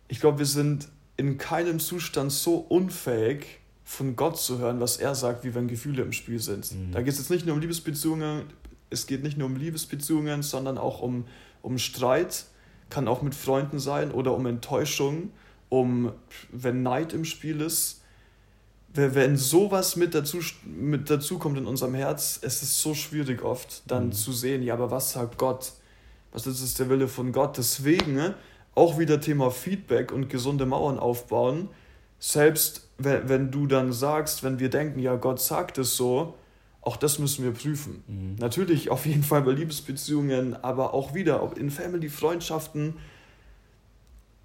ich 0.10 0.20
glaube, 0.20 0.40
wir 0.40 0.46
sind 0.46 0.90
in 1.16 1.38
keinem 1.38 1.80
Zustand 1.80 2.32
so 2.32 2.58
unfähig, 2.58 3.60
von 3.88 4.18
Gott 4.18 4.38
zu 4.38 4.60
hören, 4.60 4.82
was 4.82 4.98
er 4.98 5.16
sagt, 5.16 5.46
wie 5.46 5.56
wenn 5.56 5.70
Gefühle 5.70 6.04
im 6.04 6.12
Spiel 6.12 6.40
sind. 6.40 6.70
Mhm. 6.74 6.92
Da 6.92 7.02
geht 7.02 7.14
es 7.14 7.20
jetzt 7.20 7.30
nicht 7.30 7.46
nur 7.46 7.56
um 7.56 7.62
Liebesbeziehungen, 7.62 8.44
es 8.90 9.08
geht 9.08 9.24
nicht 9.24 9.38
nur 9.38 9.48
um 9.48 9.56
Liebesbeziehungen, 9.56 10.44
sondern 10.44 10.78
auch 10.78 11.00
um, 11.00 11.24
um 11.62 11.78
Streit, 11.78 12.44
kann 12.90 13.08
auch 13.08 13.22
mit 13.22 13.34
Freunden 13.34 13.80
sein 13.80 14.12
oder 14.12 14.34
um 14.34 14.46
Enttäuschung, 14.46 15.32
um 15.70 16.12
wenn 16.52 16.84
Neid 16.84 17.14
im 17.14 17.24
Spiel 17.24 17.62
ist. 17.62 18.02
Wenn 18.94 19.38
sowas 19.38 19.96
mit 19.96 20.14
dazu, 20.14 20.40
mit 20.66 21.10
dazu 21.10 21.40
kommt 21.40 21.58
in 21.58 21.66
unserem 21.66 21.94
Herz, 21.94 22.40
es 22.42 22.62
ist 22.64 22.82
so 22.82 22.94
schwierig 22.94 23.42
oft, 23.42 23.84
dann 23.90 24.08
mhm. 24.08 24.12
zu 24.12 24.34
sehen, 24.34 24.64
ja, 24.64 24.74
aber 24.74 24.92
was 24.92 25.14
sagt 25.14 25.38
Gott? 25.38 25.72
Was 26.34 26.46
ist 26.46 26.78
der 26.78 26.90
Wille 26.90 27.08
von 27.08 27.32
Gott? 27.32 27.58
Deswegen 27.58 28.16
ne, 28.16 28.36
auch 28.76 29.00
wieder 29.00 29.22
Thema 29.22 29.50
Feedback 29.50 30.12
und 30.12 30.30
gesunde 30.30 30.66
Mauern 30.66 31.00
aufbauen. 31.00 31.70
Selbst 32.20 32.87
wenn, 32.98 33.30
wenn 33.30 33.52
du 33.52 33.68
dann 33.68 33.94
sagst, 33.94 34.44
wenn 34.44 34.60
wir 34.60 34.70
denken, 34.70 35.00
ja, 35.00 35.16
Gott 35.16 35.40
sagt 35.40 35.78
es 35.78 35.96
so, 35.96 36.36
auch 36.82 36.98
das 36.98 37.20
müssen 37.20 37.44
wir 37.44 37.52
prüfen. 37.52 38.04
Mhm. 38.08 38.36
Natürlich 38.40 38.90
auf 38.90 39.06
jeden 39.06 39.24
Fall 39.24 39.42
bei 39.42 39.52
Liebesbeziehungen, 39.52 40.56
aber 40.64 40.94
auch 40.94 41.14
wieder 41.14 41.52
in 41.58 41.70
Family-Freundschaften 41.70 42.96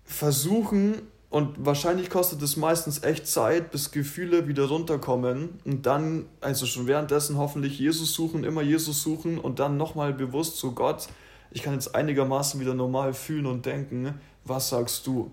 versuchen, 0.04 1.02
und 1.32 1.64
wahrscheinlich 1.64 2.10
kostet 2.10 2.42
es 2.42 2.58
meistens 2.58 3.02
echt 3.02 3.26
Zeit, 3.26 3.70
bis 3.70 3.90
Gefühle 3.90 4.48
wieder 4.48 4.64
runterkommen 4.64 5.48
und 5.64 5.86
dann, 5.86 6.26
also 6.42 6.66
schon 6.66 6.86
währenddessen 6.86 7.38
hoffentlich 7.38 7.78
Jesus 7.78 8.12
suchen, 8.12 8.44
immer 8.44 8.60
Jesus 8.60 9.02
suchen 9.02 9.38
und 9.38 9.58
dann 9.58 9.78
nochmal 9.78 10.12
bewusst 10.12 10.58
zu 10.58 10.72
Gott, 10.72 11.08
ich 11.50 11.62
kann 11.62 11.72
jetzt 11.72 11.94
einigermaßen 11.94 12.60
wieder 12.60 12.74
normal 12.74 13.14
fühlen 13.14 13.46
und 13.46 13.64
denken, 13.64 14.20
was 14.44 14.68
sagst 14.68 15.06
du? 15.06 15.30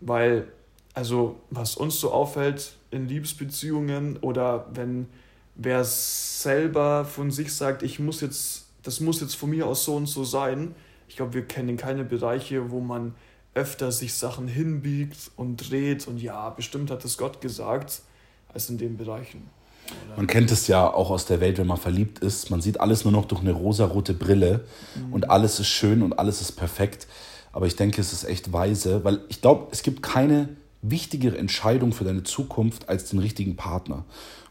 Weil, 0.00 0.48
also, 0.94 1.36
was 1.50 1.76
uns 1.76 2.00
so 2.00 2.12
auffällt 2.12 2.76
in 2.90 3.08
Liebesbeziehungen 3.08 4.18
oder 4.18 4.66
wenn 4.74 5.06
wer 5.54 5.84
selber 5.84 7.04
von 7.04 7.30
sich 7.30 7.54
sagt, 7.54 7.82
ich 7.82 7.98
muss 7.98 8.20
jetzt, 8.20 8.66
das 8.82 9.00
muss 9.00 9.20
jetzt 9.20 9.34
von 9.34 9.50
mir 9.50 9.66
aus 9.66 9.84
so 9.84 9.96
und 9.96 10.06
so 10.06 10.24
sein, 10.24 10.74
ich 11.08 11.16
glaube, 11.16 11.34
wir 11.34 11.46
kennen 11.46 11.76
keine 11.76 12.04
Bereiche, 12.04 12.70
wo 12.70 12.80
man 12.80 13.14
öfter 13.54 13.92
sich 13.92 14.14
Sachen 14.14 14.48
hinbiegt 14.48 15.30
und 15.36 15.56
dreht 15.70 16.08
und 16.08 16.22
ja, 16.22 16.48
bestimmt 16.50 16.90
hat 16.90 17.04
es 17.04 17.18
Gott 17.18 17.40
gesagt, 17.40 18.00
als 18.52 18.70
in 18.70 18.78
den 18.78 18.96
Bereichen. 18.96 19.50
Man 20.16 20.26
kennt 20.26 20.50
es 20.50 20.68
ja 20.68 20.90
auch 20.92 21.10
aus 21.10 21.26
der 21.26 21.40
Welt, 21.40 21.58
wenn 21.58 21.66
man 21.66 21.76
verliebt 21.76 22.20
ist. 22.20 22.50
Man 22.50 22.62
sieht 22.62 22.80
alles 22.80 23.04
nur 23.04 23.12
noch 23.12 23.26
durch 23.26 23.42
eine 23.42 23.52
rosarote 23.52 24.14
Brille 24.14 24.64
mhm. 24.94 25.12
und 25.12 25.30
alles 25.30 25.60
ist 25.60 25.68
schön 25.68 26.02
und 26.02 26.18
alles 26.18 26.40
ist 26.40 26.52
perfekt. 26.52 27.06
Aber 27.52 27.66
ich 27.66 27.76
denke, 27.76 28.00
es 28.00 28.12
ist 28.12 28.24
echt 28.24 28.52
weise, 28.52 29.04
weil 29.04 29.20
ich 29.28 29.42
glaube, 29.42 29.68
es 29.70 29.82
gibt 29.82 30.02
keine 30.02 30.48
wichtigere 30.82 31.38
Entscheidung 31.38 31.92
für 31.92 32.04
deine 32.04 32.24
Zukunft 32.24 32.88
als 32.88 33.08
den 33.08 33.20
richtigen 33.20 33.56
Partner. 33.56 34.04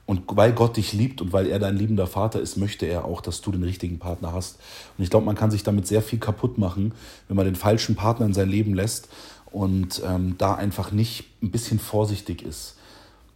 Und 0.06 0.24
weil 0.28 0.52
Gott 0.52 0.78
dich 0.78 0.94
liebt 0.94 1.22
und 1.22 1.32
weil 1.32 1.48
er 1.48 1.60
dein 1.60 1.78
liebender 1.78 2.08
Vater 2.08 2.42
ist, 2.42 2.58
möchte 2.58 2.86
er 2.86 3.06
auch, 3.06 3.22
dass 3.22 3.42
du 3.42 3.52
den 3.52 3.64
richtigen 3.64 4.00
Partner 4.00 4.34
hast. 4.34 4.58
Und 4.98 5.04
ich 5.04 5.10
glaube, 5.10 5.26
man 5.26 5.36
kann 5.36 5.52
sich 5.52 5.64
damit 5.64 5.88
sehr 5.88 6.02
viel 6.02 6.20
kaputt 6.20 6.58
machen, 6.58 6.94
wenn 7.28 7.38
man 7.38 7.46
den 7.46 7.56
falschen 7.56 7.96
Partner 7.96 8.26
in 8.26 8.34
sein 8.34 8.50
Leben 8.50 8.74
lässt 8.74 9.10
und 9.52 10.02
ähm, 10.06 10.36
da 10.38 10.56
einfach 10.56 10.92
nicht 10.92 11.26
ein 11.42 11.52
bisschen 11.52 11.80
vorsichtig 11.80 12.42
ist. 12.42 12.76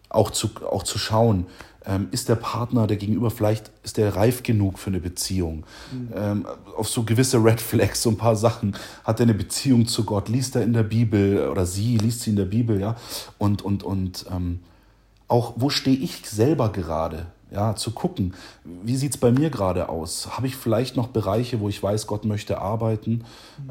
Auch 0.09 0.31
zu, 0.31 0.49
auch 0.69 0.83
zu 0.83 0.97
schauen, 0.97 1.45
ähm, 1.87 2.07
ist 2.11 2.29
der 2.29 2.35
Partner, 2.35 2.87
der 2.87 2.97
Gegenüber 2.97 3.31
vielleicht, 3.31 3.71
ist 3.83 3.97
der 3.97 4.15
reif 4.15 4.43
genug 4.43 4.79
für 4.79 4.89
eine 4.89 4.99
Beziehung? 4.99 5.65
Mhm. 5.91 6.09
Ähm, 6.15 6.45
auf 6.75 6.89
so 6.89 7.03
gewisse 7.03 7.43
Red 7.43 7.61
Flags, 7.61 8.01
so 8.01 8.09
ein 8.09 8.17
paar 8.17 8.35
Sachen. 8.35 8.75
Hat 9.03 9.19
er 9.19 9.23
eine 9.23 9.33
Beziehung 9.33 9.87
zu 9.87 10.03
Gott? 10.03 10.29
Liest 10.29 10.55
er 10.55 10.63
in 10.63 10.73
der 10.73 10.83
Bibel 10.83 11.47
oder 11.49 11.65
sie 11.65 11.97
liest 11.97 12.21
sie 12.21 12.31
in 12.31 12.35
der 12.35 12.45
Bibel, 12.45 12.79
ja? 12.79 12.95
Und, 13.37 13.61
und, 13.61 13.83
und 13.83 14.25
ähm, 14.31 14.59
auch, 15.27 15.53
wo 15.57 15.69
stehe 15.69 15.97
ich 15.97 16.25
selber 16.27 16.71
gerade? 16.71 17.27
Ja, 17.51 17.75
zu 17.75 17.91
gucken, 17.91 18.33
wie 18.83 18.97
sieht 18.97 19.13
es 19.13 19.17
bei 19.17 19.31
mir 19.31 19.49
gerade 19.49 19.87
aus? 19.87 20.35
Habe 20.35 20.47
ich 20.47 20.55
vielleicht 20.55 20.97
noch 20.97 21.07
Bereiche, 21.07 21.59
wo 21.59 21.69
ich 21.69 21.81
weiß, 21.81 22.07
Gott 22.07 22.25
möchte 22.25 22.59
arbeiten? 22.59 23.23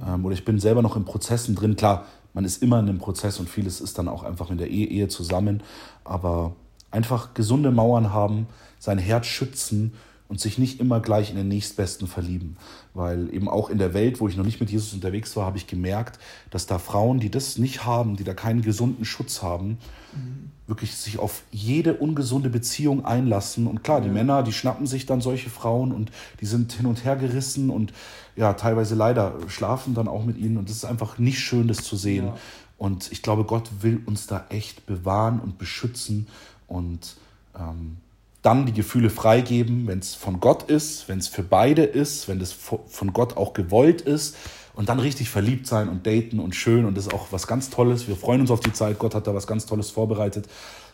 Ähm, 0.07 0.24
oder 0.24 0.33
ich 0.33 0.44
bin 0.44 0.59
selber 0.61 0.81
noch 0.81 0.96
in 0.96 1.05
Prozessen 1.05 1.55
drin. 1.55 1.77
Klar, 1.77 2.07
man 2.33 2.44
ist 2.44 2.62
immer 2.62 2.79
in 2.79 2.88
einem 2.88 2.98
Prozess 2.98 3.40
und 3.40 3.48
vieles 3.48 3.81
ist 3.81 3.98
dann 3.98 4.09
auch 4.09 4.22
einfach 4.22 4.50
in 4.50 4.59
der 4.59 4.70
Ehe, 4.70 4.87
Ehe 4.87 5.09
zusammen. 5.09 5.62
Aber 6.05 6.55
einfach 6.94 7.35
gesunde 7.35 7.70
Mauern 7.70 8.12
haben, 8.12 8.46
sein 8.78 8.98
Herz 8.98 9.26
schützen 9.26 9.92
und 10.28 10.40
sich 10.40 10.59
nicht 10.59 10.80
immer 10.80 11.00
gleich 11.00 11.30
in 11.30 11.37
den 11.37 11.48
nächstbesten 11.48 12.09
verlieben. 12.09 12.57
Weil 12.94 13.33
eben 13.35 13.48
auch 13.48 13.68
in 13.68 13.78
der 13.78 13.92
Welt, 13.92 14.20
wo 14.20 14.28
ich 14.28 14.37
noch 14.37 14.44
nicht 14.44 14.61
mit 14.61 14.70
Jesus 14.70 14.94
unterwegs 14.94 15.37
war, 15.37 15.44
habe 15.44 15.59
ich 15.59 15.66
gemerkt, 15.66 16.18
dass 16.50 16.66
da 16.66 16.78
Frauen, 16.78 17.20
die 17.20 17.30
das 17.30 17.59
nicht 17.59 17.85
haben, 17.85 18.16
die 18.16 18.24
da 18.24 18.33
keinen 18.33 18.62
gesunden 18.62 19.04
Schutz 19.04 19.42
haben, 19.42 19.78
mhm. 20.14 20.50
wirklich 20.66 20.96
sich 20.96 21.18
auf 21.18 21.42
jede 21.50 21.94
ungesunde 21.94 22.48
Beziehung 22.48 23.04
einlassen. 23.04 23.66
Und 23.66 23.85
klar, 23.85 24.00
die 24.00 24.09
ja. 24.09 24.14
Männer, 24.14 24.42
die 24.42 24.52
schnappen 24.52 24.87
sich 24.87 25.04
dann 25.04 25.20
solche 25.20 25.50
Frauen 25.50 25.92
und 25.92 26.11
die 26.40 26.46
sind 26.46 26.72
hin 26.72 26.87
und 26.87 27.04
her 27.04 27.16
gerissen 27.16 27.68
und 27.68 27.92
ja, 28.35 28.54
teilweise 28.54 28.94
leider 28.94 29.37
schlafen 29.48 29.94
dann 29.94 30.09
auch 30.09 30.24
mit 30.24 30.38
ihnen. 30.38 30.57
Und 30.57 30.70
das 30.70 30.76
ist 30.76 30.85
einfach 30.85 31.18
nicht 31.18 31.40
schön, 31.40 31.68
das 31.68 31.85
zu 31.85 31.96
sehen. 31.96 32.26
Ja. 32.26 32.37
Und 32.76 33.12
ich 33.12 33.22
glaube, 33.22 33.44
Gott 33.44 33.70
will 33.83 34.02
uns 34.04 34.26
da 34.26 34.46
echt 34.48 34.87
bewahren 34.87 35.38
und 35.40 35.59
beschützen 35.59 36.26
und 36.66 37.16
ähm, 37.59 37.98
dann 38.42 38.66
die 38.66 38.72
Gefühle 38.72 39.09
freigeben, 39.09 39.87
wenn 39.87 40.00
es 40.00 40.14
von 40.14 40.38
Gott 40.38 40.64
ist, 40.64 41.09
wenn 41.09 41.18
es 41.18 41.29
für 41.29 41.42
beide 41.42 41.83
ist, 41.83 42.29
wenn 42.29 42.40
es 42.40 42.53
von 42.53 43.12
Gott 43.14 43.38
auch 43.38 43.55
gewollt 43.55 44.03
ist 44.03 44.37
und 44.74 44.90
dann 44.90 45.00
richtig 45.00 45.31
verliebt 45.31 45.66
sein 45.66 45.88
und 45.88 46.07
daten 46.07 46.40
und 46.40 46.55
schön 46.55 46.85
und 46.85 46.96
das 46.96 47.07
ist 47.07 47.14
auch 47.14 47.29
was 47.31 47.46
ganz 47.46 47.70
Tolles. 47.70 48.07
Wir 48.07 48.16
freuen 48.16 48.42
uns 48.42 48.50
auf 48.50 48.61
die 48.61 48.72
Zeit, 48.72 48.98
Gott 48.98 49.14
hat 49.14 49.27
da 49.27 49.35
was 49.35 49.46
ganz 49.46 49.64
Tolles 49.64 49.90
vorbereitet, 49.90 50.46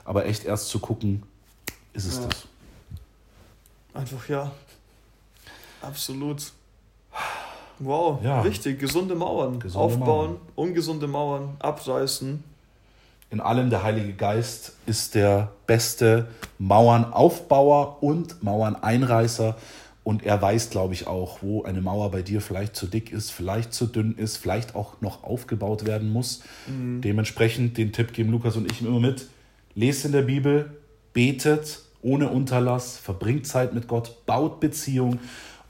aber 0.04 0.26
echt 0.26 0.44
erst 0.44 0.68
zu 0.68 0.78
gucken, 0.78 1.24
ist 1.92 2.06
es 2.06 2.18
ja. 2.18 2.26
das. 2.26 2.44
Einfach 3.94 4.28
ja, 4.28 4.52
absolut. 5.82 6.52
Wow, 7.80 8.22
ja. 8.22 8.42
richtig, 8.42 8.78
gesunde 8.78 9.14
Mauern 9.16 9.58
gesunde 9.58 9.84
aufbauen, 9.84 10.30
Mauern. 10.32 10.40
ungesunde 10.54 11.08
Mauern 11.08 11.56
abreißen 11.58 12.44
in 13.30 13.40
allem 13.40 13.70
der 13.70 13.82
Heilige 13.82 14.12
Geist 14.12 14.72
ist 14.86 15.14
der 15.14 15.52
beste 15.66 16.28
Mauernaufbauer 16.58 18.02
und 18.02 18.42
Mauerneinreißer. 18.42 19.56
Und 20.02 20.24
er 20.24 20.42
weiß, 20.42 20.70
glaube 20.70 20.94
ich, 20.94 21.06
auch, 21.06 21.42
wo 21.42 21.62
eine 21.62 21.80
Mauer 21.80 22.10
bei 22.10 22.22
dir 22.22 22.40
vielleicht 22.40 22.74
zu 22.74 22.86
dick 22.86 23.12
ist, 23.12 23.30
vielleicht 23.30 23.72
zu 23.72 23.86
dünn 23.86 24.16
ist, 24.16 24.36
vielleicht 24.38 24.74
auch 24.74 25.00
noch 25.00 25.22
aufgebaut 25.22 25.86
werden 25.86 26.12
muss. 26.12 26.42
Mhm. 26.66 27.02
Dementsprechend, 27.02 27.78
den 27.78 27.92
Tipp 27.92 28.12
geben 28.12 28.32
Lukas 28.32 28.56
und 28.56 28.70
ich 28.70 28.80
immer 28.80 28.98
mit. 28.98 29.28
Lest 29.74 30.04
in 30.04 30.12
der 30.12 30.22
Bibel, 30.22 30.78
betet 31.12 31.82
ohne 32.02 32.28
Unterlass, 32.30 32.96
verbringt 32.96 33.46
Zeit 33.46 33.74
mit 33.74 33.86
Gott, 33.86 34.26
baut 34.26 34.58
Beziehung 34.58 35.20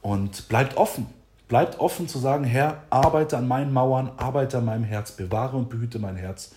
und 0.00 0.48
bleibt 0.48 0.76
offen. 0.76 1.06
Bleibt 1.48 1.80
offen 1.80 2.06
zu 2.06 2.18
sagen, 2.18 2.44
Herr, 2.44 2.84
arbeite 2.88 3.36
an 3.36 3.48
meinen 3.48 3.72
Mauern, 3.72 4.12
arbeite 4.16 4.58
an 4.58 4.64
meinem 4.64 4.84
Herz, 4.84 5.10
bewahre 5.10 5.56
und 5.56 5.68
behüte 5.68 5.98
mein 5.98 6.16
Herz. 6.16 6.52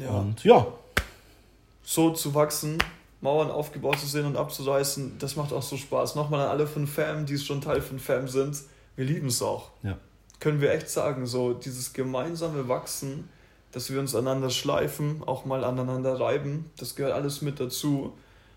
Ja. 0.00 0.10
Und 0.10 0.44
ja. 0.44 0.66
So 1.82 2.10
zu 2.10 2.34
wachsen, 2.34 2.78
Mauern 3.20 3.50
aufgebaut 3.50 3.98
zu 3.98 4.06
sehen 4.06 4.26
und 4.26 4.36
abzureißen, 4.36 5.18
das 5.18 5.36
macht 5.36 5.52
auch 5.52 5.62
so 5.62 5.76
Spaß. 5.76 6.14
Nochmal 6.16 6.40
an 6.40 6.48
alle 6.48 6.66
von 6.66 6.86
Fam, 6.86 7.26
die 7.26 7.38
schon 7.38 7.60
Teil 7.60 7.80
von 7.80 7.98
Fam 7.98 8.28
sind, 8.28 8.56
wir 8.96 9.04
lieben 9.04 9.28
es 9.28 9.42
auch. 9.42 9.70
Ja. 9.82 9.98
Können 10.40 10.60
wir 10.60 10.72
echt 10.72 10.90
sagen, 10.90 11.26
so 11.26 11.54
dieses 11.54 11.92
gemeinsame 11.92 12.68
Wachsen, 12.68 13.28
dass 13.72 13.90
wir 13.90 14.00
uns 14.00 14.14
aneinander 14.14 14.50
schleifen, 14.50 15.22
auch 15.26 15.44
mal 15.44 15.64
aneinander 15.64 16.18
reiben, 16.18 16.70
das 16.76 16.96
gehört 16.96 17.14
alles 17.14 17.42
mit 17.42 17.60
dazu. 17.60 18.14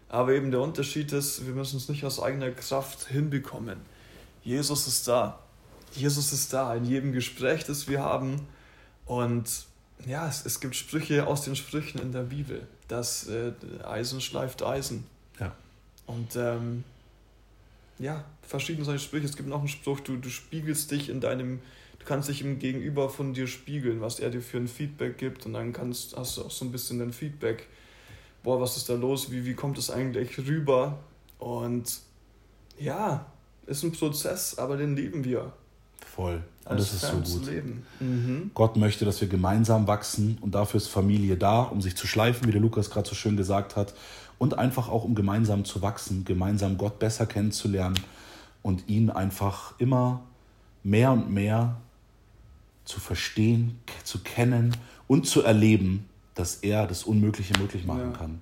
Aber 0.08 0.34
eben 0.34 0.50
der 0.50 0.62
Unterschied 0.62 1.12
ist, 1.12 1.46
wir 1.46 1.54
müssen 1.54 1.78
es 1.78 1.88
nicht 1.88 2.04
aus 2.04 2.22
eigener 2.22 2.52
Kraft 2.52 3.08
hinbekommen. 3.08 3.80
Jesus 4.44 4.88
ist 4.88 5.08
da. 5.08 5.40
Jesus 5.94 6.34
ist 6.34 6.52
da 6.54 6.74
in 6.74 6.86
jedem 6.86 7.12
Gespräch, 7.12 7.64
das 7.66 7.88
wir 7.88 8.02
haben. 8.02 8.48
Und 9.06 9.66
ja, 10.06 10.28
es, 10.28 10.46
es 10.46 10.60
gibt 10.60 10.76
Sprüche 10.76 11.28
aus 11.28 11.44
den 11.44 11.56
Sprüchen 11.56 12.02
in 12.02 12.12
der 12.12 12.24
Bibel, 12.24 12.68
dass 12.88 13.28
äh, 13.28 13.52
Eisen 13.84 14.22
schleift 14.22 14.64
Eisen. 14.64 15.06
Ja. 15.40 15.56
Und 16.08 16.36
ähm, 16.36 16.84
ja, 18.00 18.24
verschiedene 18.42 18.86
solche 18.86 19.04
Sprüche. 19.04 19.26
Es 19.26 19.36
gibt 19.36 19.50
noch 19.50 19.60
einen 19.60 19.68
Spruch, 19.68 20.00
du, 20.00 20.18
du 20.18 20.30
spiegelst 20.30 20.90
dich 20.92 21.10
in 21.10 21.20
deinem, 21.20 21.60
du 22.00 22.06
kannst 22.06 22.30
dich 22.30 22.42
im 22.42 22.60
Gegenüber 22.60 23.10
von 23.10 23.34
dir 23.34 23.48
spiegeln, 23.48 24.02
was 24.02 24.20
er 24.20 24.30
dir 24.30 24.42
für 24.42 24.58
ein 24.58 24.68
Feedback 24.68 25.18
gibt 25.18 25.46
und 25.46 25.54
dann 25.54 25.74
kannst, 25.74 26.16
hast 26.16 26.38
du 26.38 26.44
auch 26.44 26.52
so 26.52 26.66
ein 26.66 26.72
bisschen 26.72 27.02
ein 27.02 27.14
Feedback, 27.14 27.68
boah, 28.42 28.60
was 28.62 28.78
ist 28.78 28.90
da 28.90 28.96
los, 28.96 29.32
wie, 29.32 29.46
wie 29.46 29.54
kommt 29.54 29.78
es 29.78 29.92
eigentlich 29.92 30.38
rüber? 30.40 31.00
Und 31.38 32.00
ja, 32.80 33.26
ist 33.68 33.84
ein 33.84 33.92
Prozess, 33.92 34.58
aber 34.58 34.78
den 34.78 34.96
lieben 34.96 35.24
wir. 35.24 35.54
Voll. 36.20 36.44
Und 36.66 36.78
das 36.78 36.94
ist 36.94 37.02
so 37.02 37.38
gut. 37.38 37.50
Mhm. 38.02 38.52
Gott 38.54 38.76
möchte, 38.76 39.06
dass 39.06 39.22
wir 39.22 39.30
gemeinsam 39.30 39.88
wachsen 39.88 40.38
und 40.42 40.54
dafür 40.54 40.80
ist 40.80 40.88
Familie 40.88 41.38
da, 41.38 41.62
um 41.62 41.82
sich 41.82 41.96
zu 41.96 42.08
schleifen, 42.08 42.46
wie 42.46 42.52
der 42.52 42.60
Lukas 42.60 42.90
gerade 42.90 43.08
so 43.08 43.16
schön 43.16 43.38
gesagt 43.38 43.78
hat. 43.78 43.94
Und 44.38 44.58
einfach 44.58 44.90
auch, 44.90 45.06
um 45.06 45.16
gemeinsam 45.16 45.64
zu 45.64 45.82
wachsen, 45.82 46.26
gemeinsam 46.26 46.78
Gott 46.78 47.00
besser 47.00 47.26
kennenzulernen 47.26 47.98
und 48.62 48.90
ihn 48.90 49.10
einfach 49.10 49.76
immer 49.80 50.22
mehr 50.84 51.14
und 51.14 51.32
mehr 51.32 51.78
zu 52.84 53.00
verstehen, 53.00 53.80
zu 54.04 54.20
kennen 54.20 54.76
und 55.08 55.26
zu 55.26 55.42
erleben, 55.42 56.06
dass 56.36 56.56
er 56.56 56.86
das 56.86 57.04
Unmögliche 57.04 57.58
möglich 57.58 57.86
machen 57.86 58.12
ja. 58.12 58.18
kann. 58.18 58.42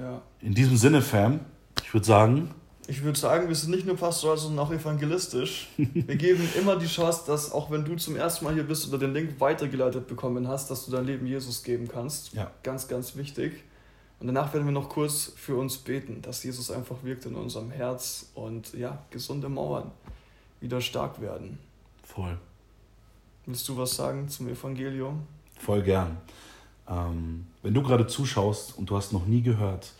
Ja. 0.00 0.22
In 0.40 0.54
diesem 0.54 0.76
Sinne, 0.76 1.02
Fam, 1.02 1.40
ich 1.82 1.92
würde 1.92 2.06
sagen, 2.06 2.54
ich 2.92 3.02
würde 3.02 3.18
sagen, 3.18 3.48
wir 3.48 3.54
sind 3.54 3.70
nicht 3.70 3.86
nur 3.86 3.96
pastoral, 3.96 4.36
sondern 4.36 4.66
auch 4.66 4.70
evangelistisch. 4.70 5.70
Wir 5.78 6.16
geben 6.16 6.46
immer 6.58 6.76
die 6.76 6.86
Chance, 6.86 7.22
dass 7.26 7.50
auch 7.50 7.70
wenn 7.70 7.86
du 7.86 7.96
zum 7.96 8.16
ersten 8.16 8.44
Mal 8.44 8.52
hier 8.52 8.64
bist 8.64 8.86
oder 8.86 8.98
den 8.98 9.14
Link 9.14 9.40
weitergeleitet 9.40 10.06
bekommen 10.06 10.46
hast, 10.46 10.70
dass 10.70 10.84
du 10.84 10.92
dein 10.92 11.06
Leben 11.06 11.26
Jesus 11.26 11.62
geben 11.62 11.88
kannst. 11.88 12.34
Ja. 12.34 12.50
Ganz, 12.62 12.88
ganz 12.88 13.16
wichtig. 13.16 13.64
Und 14.20 14.26
danach 14.26 14.52
werden 14.52 14.66
wir 14.66 14.72
noch 14.72 14.90
kurz 14.90 15.32
für 15.34 15.56
uns 15.56 15.78
beten, 15.78 16.20
dass 16.20 16.44
Jesus 16.44 16.70
einfach 16.70 16.96
wirkt 17.02 17.24
in 17.24 17.34
unserem 17.34 17.70
Herz 17.70 18.26
und 18.34 18.74
ja, 18.74 19.02
gesunde 19.08 19.48
Mauern 19.48 19.90
wieder 20.60 20.82
stark 20.82 21.18
werden. 21.22 21.58
Voll. 22.02 22.38
Willst 23.46 23.66
du 23.70 23.76
was 23.78 23.96
sagen 23.96 24.28
zum 24.28 24.48
Evangelium? 24.48 25.26
Voll 25.58 25.80
gern. 25.80 26.18
Ähm, 26.86 27.46
wenn 27.62 27.72
du 27.72 27.82
gerade 27.82 28.06
zuschaust 28.06 28.76
und 28.76 28.90
du 28.90 28.96
hast 28.96 29.14
noch 29.14 29.24
nie 29.24 29.40
gehört, 29.40 29.92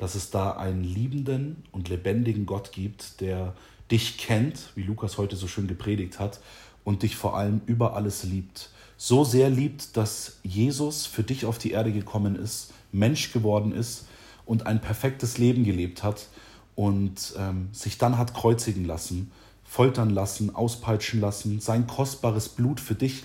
dass 0.00 0.14
es 0.14 0.30
da 0.30 0.52
einen 0.52 0.82
liebenden 0.82 1.62
und 1.72 1.90
lebendigen 1.90 2.46
Gott 2.46 2.72
gibt, 2.72 3.20
der 3.20 3.52
dich 3.90 4.16
kennt, 4.16 4.70
wie 4.74 4.82
Lukas 4.82 5.18
heute 5.18 5.36
so 5.36 5.46
schön 5.46 5.66
gepredigt 5.66 6.18
hat, 6.18 6.40
und 6.84 7.02
dich 7.02 7.16
vor 7.16 7.36
allem 7.36 7.60
über 7.66 7.94
alles 7.94 8.24
liebt. 8.24 8.70
So 8.96 9.24
sehr 9.24 9.50
liebt, 9.50 9.98
dass 9.98 10.38
Jesus 10.42 11.04
für 11.04 11.22
dich 11.22 11.44
auf 11.44 11.58
die 11.58 11.72
Erde 11.72 11.92
gekommen 11.92 12.34
ist, 12.34 12.72
Mensch 12.92 13.30
geworden 13.30 13.72
ist 13.72 14.06
und 14.46 14.66
ein 14.66 14.80
perfektes 14.80 15.36
Leben 15.36 15.64
gelebt 15.64 16.02
hat 16.02 16.28
und 16.74 17.34
ähm, 17.36 17.68
sich 17.72 17.98
dann 17.98 18.16
hat 18.16 18.32
kreuzigen 18.32 18.86
lassen, 18.86 19.30
foltern 19.64 20.08
lassen, 20.08 20.54
auspeitschen 20.54 21.20
lassen, 21.20 21.60
sein 21.60 21.86
kostbares 21.86 22.48
Blut 22.48 22.80
für 22.80 22.94
dich 22.94 23.22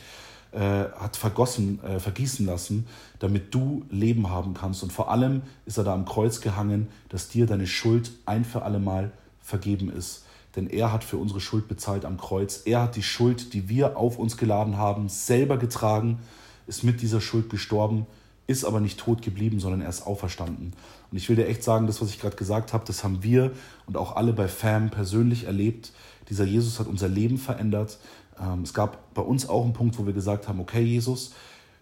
äh, 0.55 0.85
hat 0.97 1.17
vergossen, 1.17 1.83
äh, 1.83 1.99
vergießen 1.99 2.45
lassen, 2.45 2.87
damit 3.19 3.53
du 3.53 3.83
Leben 3.89 4.29
haben 4.29 4.53
kannst. 4.53 4.83
Und 4.83 4.93
vor 4.93 5.11
allem 5.11 5.41
ist 5.65 5.77
er 5.77 5.83
da 5.83 5.93
am 5.93 6.05
Kreuz 6.05 6.39
gehangen, 6.41 6.87
dass 7.09 7.27
dir 7.27 7.45
deine 7.45 7.67
Schuld 7.67 8.11
ein 8.25 8.45
für 8.45 8.63
alle 8.63 8.79
Mal 8.79 9.11
vergeben 9.41 9.89
ist. 9.89 10.23
Denn 10.55 10.67
er 10.67 10.93
hat 10.93 11.03
für 11.03 11.17
unsere 11.17 11.41
Schuld 11.41 11.67
bezahlt 11.67 12.05
am 12.05 12.17
Kreuz. 12.17 12.61
Er 12.65 12.83
hat 12.83 12.95
die 12.95 13.03
Schuld, 13.03 13.53
die 13.53 13.67
wir 13.67 13.97
auf 13.97 14.17
uns 14.17 14.37
geladen 14.37 14.77
haben, 14.77 15.09
selber 15.09 15.57
getragen, 15.57 16.19
ist 16.67 16.83
mit 16.83 17.01
dieser 17.01 17.19
Schuld 17.19 17.49
gestorben, 17.49 18.07
ist 18.47 18.63
aber 18.63 18.79
nicht 18.79 18.99
tot 18.99 19.21
geblieben, 19.21 19.59
sondern 19.59 19.81
er 19.81 19.89
ist 19.89 20.07
auferstanden. 20.07 20.73
Und 21.11 21.17
ich 21.17 21.27
will 21.27 21.35
dir 21.35 21.47
echt 21.47 21.63
sagen, 21.63 21.87
das, 21.87 22.01
was 22.01 22.09
ich 22.09 22.19
gerade 22.19 22.35
gesagt 22.35 22.73
habe, 22.73 22.85
das 22.85 23.03
haben 23.03 23.23
wir 23.23 23.51
und 23.87 23.97
auch 23.97 24.15
alle 24.15 24.33
bei 24.33 24.47
FAM 24.47 24.89
persönlich 24.89 25.45
erlebt. 25.45 25.91
Dieser 26.29 26.45
Jesus 26.45 26.79
hat 26.79 26.87
unser 26.87 27.09
Leben 27.09 27.37
verändert. 27.37 27.99
Ähm, 28.39 28.61
es 28.61 28.73
gab 28.73 29.13
bei 29.13 29.21
uns 29.21 29.47
auch 29.47 29.63
einen 29.63 29.73
Punkt, 29.73 29.97
wo 29.97 30.05
wir 30.05 30.13
gesagt 30.13 30.47
haben, 30.47 30.59
okay 30.59 30.81
Jesus, 30.81 31.33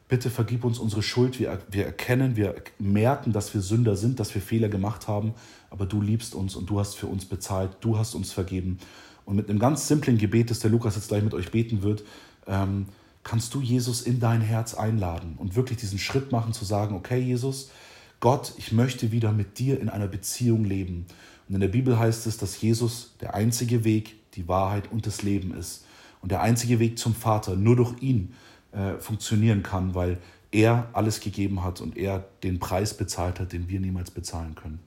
bitte 0.08 0.30
vergib 0.30 0.64
uns 0.64 0.80
unsere 0.80 1.02
Schuld. 1.02 1.40
Wir, 1.40 1.60
wir 1.70 1.86
erkennen, 1.86 2.36
wir 2.36 2.56
merken, 2.80 3.34
dass 3.34 3.54
wir 3.54 3.62
Sünder 3.62 3.96
sind, 3.96 4.20
dass 4.20 4.34
wir 4.36 4.42
Fehler 4.42 4.70
gemacht 4.70 5.08
haben, 5.08 5.34
aber 5.70 5.86
du 5.86 6.02
liebst 6.02 6.36
uns 6.36 6.56
und 6.56 6.70
du 6.70 6.80
hast 6.80 6.96
für 6.96 7.08
uns 7.08 7.26
bezahlt, 7.26 7.78
du 7.82 7.98
hast 7.98 8.16
uns 8.16 8.32
vergeben. 8.32 8.78
Und 9.26 9.36
mit 9.36 9.50
einem 9.50 9.60
ganz 9.60 9.88
simplen 9.88 10.18
Gebet, 10.18 10.50
das 10.50 10.60
der 10.60 10.70
Lukas 10.70 10.96
jetzt 10.96 11.08
gleich 11.08 11.24
mit 11.24 11.34
euch 11.34 11.52
beten 11.52 11.82
wird, 11.82 12.04
ähm, 12.46 12.88
kannst 13.24 13.54
du 13.54 13.62
Jesus 13.62 14.02
in 14.02 14.20
dein 14.20 14.42
Herz 14.42 14.74
einladen 14.74 15.36
und 15.38 15.56
wirklich 15.56 15.80
diesen 15.80 15.98
Schritt 15.98 16.32
machen 16.32 16.52
zu 16.52 16.66
sagen, 16.66 16.94
okay 16.94 17.20
Jesus, 17.20 17.72
Gott, 18.20 18.54
ich 18.58 18.72
möchte 18.72 19.12
wieder 19.12 19.32
mit 19.32 19.60
dir 19.60 19.80
in 19.80 19.90
einer 19.90 20.08
Beziehung 20.08 20.66
leben. 20.66 21.06
Und 21.48 21.56
in 21.56 21.62
der 21.62 21.70
Bibel 21.70 21.98
heißt 21.98 22.28
es, 22.28 22.38
dass 22.38 22.60
Jesus 22.62 23.16
der 23.22 23.34
einzige 23.34 23.84
Weg, 23.84 24.16
die 24.34 24.48
Wahrheit 24.48 24.92
und 24.92 25.08
das 25.08 25.24
Leben 25.24 25.54
ist 25.54 25.86
und 26.24 26.32
der 26.32 26.42
einzige 26.42 26.80
Weg 26.80 26.98
zum 26.98 27.14
Vater 27.14 27.56
nur 27.56 27.76
durch 27.76 28.02
ihn 28.02 28.34
äh, 28.72 28.98
funktionieren 28.98 29.62
kann, 29.62 29.94
weil 29.94 30.18
er 30.52 30.88
alles 30.94 31.20
gegeben 31.20 31.64
hat 31.64 31.82
und 31.82 31.98
er 31.98 32.26
den 32.44 32.60
Preis 32.60 32.96
bezahlt 32.96 33.40
hat, 33.40 33.52
den 33.52 33.68
wir 33.68 33.80
niemals 33.80 34.10
bezahlen 34.10 34.56
können. 34.56 34.80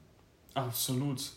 Absolut. 0.55 1.33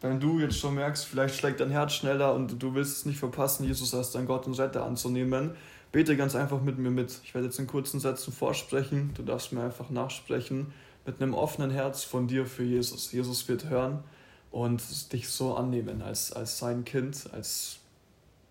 wenn 0.00 0.20
du 0.20 0.40
jetzt 0.40 0.58
schon 0.58 0.74
merkst, 0.74 1.04
vielleicht 1.04 1.34
schlägt 1.36 1.60
dein 1.60 1.70
Herz 1.70 1.92
schneller 1.92 2.34
und 2.34 2.62
du 2.62 2.74
willst 2.74 2.98
es 2.98 3.06
nicht 3.06 3.18
verpassen, 3.18 3.64
Jesus 3.64 3.94
als 3.94 4.10
dein 4.10 4.26
Gott 4.26 4.46
und 4.46 4.58
Retter 4.58 4.84
anzunehmen, 4.84 5.52
bete 5.92 6.16
ganz 6.16 6.34
einfach 6.34 6.60
mit 6.60 6.78
mir 6.78 6.90
mit. 6.90 7.20
Ich 7.24 7.34
werde 7.34 7.46
jetzt 7.46 7.58
in 7.58 7.66
kurzen 7.66 8.00
Sätzen 8.00 8.32
vorsprechen, 8.32 9.12
du 9.14 9.22
darfst 9.22 9.52
mir 9.52 9.62
einfach 9.62 9.90
nachsprechen, 9.90 10.72
mit 11.06 11.20
einem 11.20 11.34
offenen 11.34 11.70
Herz 11.70 12.04
von 12.04 12.26
dir 12.26 12.46
für 12.46 12.64
Jesus. 12.64 13.12
Jesus 13.12 13.46
wird 13.48 13.68
hören 13.68 14.02
und 14.50 15.12
dich 15.12 15.28
so 15.28 15.54
annehmen 15.54 16.00
als, 16.00 16.32
als 16.32 16.58
sein 16.58 16.84
Kind, 16.84 17.28
als 17.32 17.80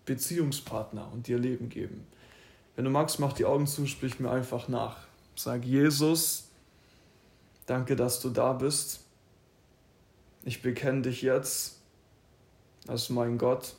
Beziehungspartner 0.04 1.10
und 1.12 1.26
dir 1.26 1.38
Leben 1.38 1.68
geben. 1.68 2.06
Wenn 2.76 2.84
du 2.84 2.90
magst, 2.90 3.20
mach 3.20 3.32
die 3.32 3.44
Augen 3.44 3.66
zu, 3.66 3.86
sprich 3.86 4.20
mir 4.20 4.30
einfach 4.30 4.68
nach. 4.68 4.96
Sag 5.36 5.64
Jesus, 5.64 6.48
danke, 7.66 7.96
dass 7.96 8.20
du 8.20 8.30
da 8.30 8.52
bist. 8.52 9.00
Ich 10.44 10.62
bekenne 10.62 11.02
dich 11.02 11.22
jetzt 11.22 11.80
als 12.86 13.08
mein 13.10 13.38
Gott 13.38 13.74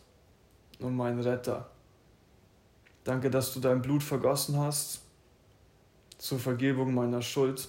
und 0.79 0.95
mein 0.95 1.19
Retter. 1.19 1.69
Danke, 3.03 3.29
dass 3.29 3.53
du 3.53 3.59
dein 3.59 3.81
Blut 3.81 4.01
vergossen 4.01 4.57
hast 4.57 5.01
zur 6.17 6.39
Vergebung 6.39 6.93
meiner 6.93 7.21
Schuld, 7.21 7.67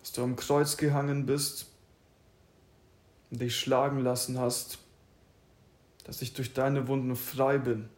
dass 0.00 0.12
du 0.12 0.22
am 0.22 0.34
Kreuz 0.34 0.76
gehangen 0.76 1.26
bist 1.26 1.66
und 3.30 3.40
dich 3.40 3.56
schlagen 3.56 4.00
lassen 4.00 4.38
hast, 4.38 4.78
dass 6.06 6.22
ich 6.22 6.34
durch 6.34 6.54
deine 6.54 6.86
Wunden 6.86 7.16
frei 7.16 7.58
bin 7.58 7.88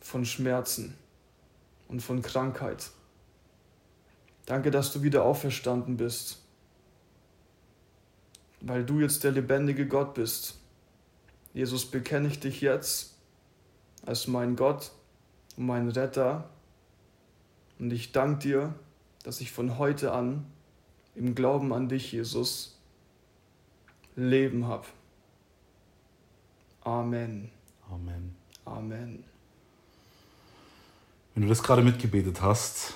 von 0.00 0.24
Schmerzen 0.24 0.94
und 1.88 2.00
von 2.00 2.22
Krankheit. 2.22 2.92
Danke, 4.46 4.70
dass 4.70 4.92
du 4.92 5.02
wieder 5.02 5.24
auferstanden 5.24 5.96
bist, 5.96 6.40
weil 8.60 8.84
du 8.84 9.00
jetzt 9.00 9.24
der 9.24 9.32
lebendige 9.32 9.88
Gott 9.88 10.14
bist. 10.14 10.60
Jesus, 11.52 11.84
bekenne 11.84 12.28
ich 12.28 12.38
dich 12.38 12.60
jetzt 12.60 13.16
als 14.06 14.28
mein 14.28 14.54
Gott 14.54 14.92
und 15.56 15.66
mein 15.66 15.88
Retter. 15.88 16.48
Und 17.80 17.92
ich 17.92 18.12
danke 18.12 18.38
dir, 18.38 18.74
dass 19.24 19.40
ich 19.40 19.50
von 19.50 19.78
heute 19.78 20.12
an 20.12 20.46
im 21.16 21.34
Glauben 21.34 21.72
an 21.72 21.88
dich, 21.88 22.12
Jesus, 22.12 22.78
Leben 24.14 24.68
habe. 24.68 24.86
Amen. 26.82 27.50
Amen. 27.90 28.34
Amen. 28.64 29.24
Wenn 31.34 31.42
du 31.42 31.48
das 31.48 31.62
gerade 31.62 31.82
mitgebetet 31.82 32.42
hast, 32.42 32.94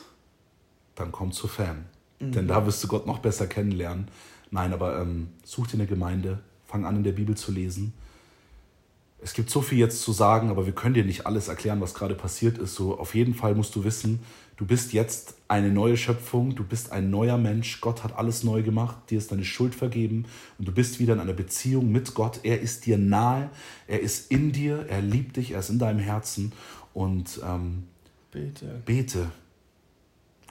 dann 0.95 1.13
komm 1.13 1.33
zu 1.33 1.49
Fan. 1.49 1.85
Mhm. 2.19 2.33
Denn 2.33 2.49
da 2.49 2.67
wirst 2.67 2.83
du 2.85 2.89
Gott 2.89 3.07
noch 3.07 3.19
besser 3.19 3.47
kennenlernen. 3.47 4.09
Nein, 4.51 4.73
aber 4.73 5.01
ähm, 5.01 5.29
such 5.45 5.69
dir 5.69 5.75
eine 5.75 5.87
Gemeinde, 5.87 6.41
fang 6.67 6.85
an 6.85 6.97
in 6.97 7.05
der 7.05 7.13
Bibel 7.13 7.37
zu 7.37 7.53
lesen 7.53 7.95
es 9.23 9.35
gibt 9.35 9.51
so 9.51 9.63
viel 9.63 9.79
jetzt 9.79 10.03
zu 10.03 10.13
sagen, 10.13 10.51
aber 10.51 10.67
wir 10.67 10.73
können 10.73 10.95
dir 10.95 11.05
nicht 11.05 11.27
alles 11.27 11.49
erklären, 11.49 11.81
was 11.81 11.95
gerade 11.95 12.15
passiert 12.15 12.59
ist. 12.59 12.75
So, 12.75 12.99
auf 12.99 13.15
jeden 13.15 13.35
Fall 13.35 13.55
musst 13.55 13.75
du 13.77 13.85
wissen, 13.85 14.21
du 14.57 14.67
bist 14.67 14.93
jetzt 14.93 15.35
eine 15.47 15.71
neue 15.71 15.97
Schöpfung, 15.97 16.57
du 16.57 16.65
bist 16.65 16.91
ein 16.91 17.11
neuer 17.11 17.39
Mensch. 17.39 17.81
Gott 17.81 18.03
hat 18.03 18.17
alles 18.17 18.43
neu 18.43 18.63
gemacht, 18.63 18.97
dir 19.11 19.19
ist 19.19 19.31
deine 19.31 19.45
Schuld 19.45 19.75
vergeben 19.75 20.25
und 20.59 20.67
du 20.67 20.73
bist 20.73 20.99
wieder 20.99 21.15
in 21.15 21.21
einer 21.21 21.33
Beziehung 21.33 21.93
mit 21.93 22.15
Gott. 22.15 22.41
Er 22.43 22.61
ist 22.61 22.85
dir 22.87 22.99
nahe, 22.99 23.51
er 23.87 24.01
ist 24.01 24.31
in 24.33 24.51
dir, 24.51 24.87
er 24.89 25.01
liebt 25.01 25.37
dich, 25.37 25.53
er 25.53 25.61
ist 25.61 25.71
in 25.71 25.79
deinem 25.79 26.01
Herzen 26.01 26.53
und 26.93 27.41
ähm, 27.45 27.85
bete. 28.33 28.83
Bete. 28.85 29.31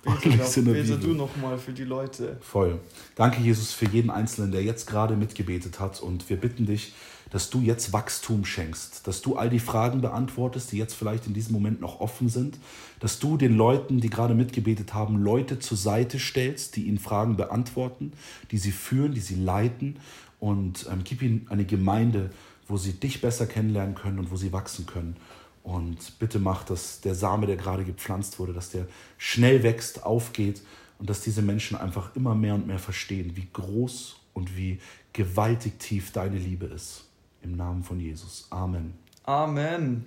Bete, 0.04 0.36
doch, 0.36 0.56
bete 0.74 0.98
du 0.98 1.14
nochmal 1.14 1.60
für 1.60 1.74
die 1.74 1.84
Leute. 1.84 2.38
Voll. 2.42 2.80
Danke, 3.16 3.40
Jesus, 3.42 3.72
für 3.72 3.86
jeden 3.86 4.10
Einzelnen, 4.10 4.52
der 4.52 4.64
jetzt 4.64 4.88
gerade 4.88 5.16
mitgebetet 5.16 5.80
hat. 5.80 6.02
Und 6.02 6.28
wir 6.28 6.38
bitten 6.38 6.66
dich, 6.66 6.94
dass 7.32 7.50
du 7.50 7.62
jetzt 7.62 7.94
Wachstum 7.94 8.46
schenkst, 8.46 9.08
dass 9.08 9.22
du 9.22 9.38
all 9.38 9.50
die 9.50 9.60
Fragen 9.60 10.02
beantwortest, 10.02 10.72
die 10.72 10.78
jetzt 10.78 10.94
vielleicht 10.94 11.26
in 11.28 11.34
diesem 11.34 11.54
Moment 11.54 11.82
noch 11.82 12.00
offen 12.02 12.30
sind, 12.30 12.60
dass 13.00 13.20
du 13.20 13.38
den 13.38 13.56
Leuten, 13.56 14.02
die 14.02 14.10
gerade 14.10 14.36
mitgebetet 14.36 14.94
haben, 14.94 15.18
Leute 15.18 15.58
zur 15.58 15.78
Seite 15.78 16.20
stellst, 16.20 16.76
die 16.76 16.84
ihnen 16.84 17.00
Fragen 17.00 17.38
beantworten, 17.38 18.12
die 18.52 18.58
sie 18.58 18.72
führen, 18.72 19.14
die 19.14 19.22
sie 19.22 19.36
leiten 19.36 19.98
und 20.40 20.88
ähm, 20.92 21.02
gib 21.04 21.22
ihnen 21.22 21.48
eine 21.50 21.66
Gemeinde, 21.66 22.32
wo 22.68 22.78
sie 22.78 22.94
dich 22.94 23.22
besser 23.22 23.48
kennenlernen 23.48 23.96
können 23.96 24.20
und 24.20 24.30
wo 24.30 24.36
sie 24.36 24.52
wachsen 24.52 24.86
können. 24.86 25.16
Und 25.64 26.20
bitte 26.20 26.40
mach, 26.40 26.64
dass 26.64 27.02
der 27.02 27.16
Same, 27.16 27.48
der 27.48 27.56
gerade 27.56 27.86
gepflanzt 27.86 28.40
wurde, 28.40 28.52
dass 28.52 28.72
der 28.72 28.88
schnell 29.18 29.64
wächst, 29.64 30.04
aufgeht 30.04 30.62
und 31.00 31.10
dass 31.10 31.22
diese 31.22 31.42
Menschen 31.42 31.78
einfach 31.78 32.16
immer 32.16 32.36
mehr 32.36 32.56
und 32.56 32.68
mehr 32.68 32.80
verstehen, 32.80 33.36
wie 33.36 33.48
groß 33.54 34.18
und 34.34 34.58
wie 34.58 34.80
gewaltig 35.14 35.80
tief 35.80 36.12
deine 36.12 36.38
Liebe 36.38 36.66
ist. 36.66 37.06
Im 37.44 37.56
Namen 37.56 37.84
von 37.84 38.00
Jesus. 38.00 38.48
Amen. 38.50 38.94
Amen. 39.24 40.06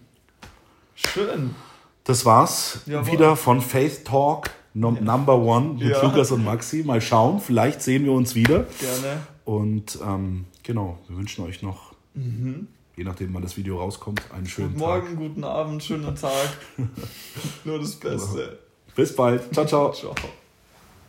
Schön. 0.95 1.55
Das 2.05 2.25
war's. 2.25 2.81
Jawohl. 2.87 3.13
Wieder 3.13 3.37
von 3.37 3.61
Faith 3.61 4.05
Talk 4.05 4.51
no, 4.75 4.93
ja. 4.93 5.01
Number 5.01 5.37
One 5.39 5.75
mit 5.75 5.89
ja. 5.89 6.03
Lukas 6.03 6.31
und 6.33 6.45
Maxi. 6.45 6.83
Mal 6.85 7.01
schauen, 7.01 7.41
vielleicht 7.41 7.83
sehen 7.83 8.05
wir 8.05 8.13
uns 8.13 8.35
wieder. 8.35 8.67
Gerne. 8.81 9.21
Und 9.45 9.99
ähm, 10.05 10.47
genau, 10.63 10.99
wir 11.09 11.17
wünschen 11.17 11.45
euch 11.45 11.63
noch, 11.63 11.95
mhm. 12.15 12.69
je 12.97 13.05
nachdem, 13.05 13.33
wann 13.35 13.43
das 13.43 13.57
Video 13.57 13.79
rauskommt, 13.79 14.23
einen 14.33 14.47
schönen 14.47 14.71
guten 14.71 14.81
Morgen, 14.81 15.07
Tag. 15.07 15.17
guten 15.17 15.45
Abend, 15.45 15.83
schönen 15.83 16.15
Tag. 16.15 16.59
Nur 17.65 17.79
das 17.79 17.95
Beste. 17.97 18.59
Bis 18.95 19.15
bald. 19.15 19.53
Ciao, 19.53 19.67
ciao. 19.67 19.93
ciao. 19.93 20.15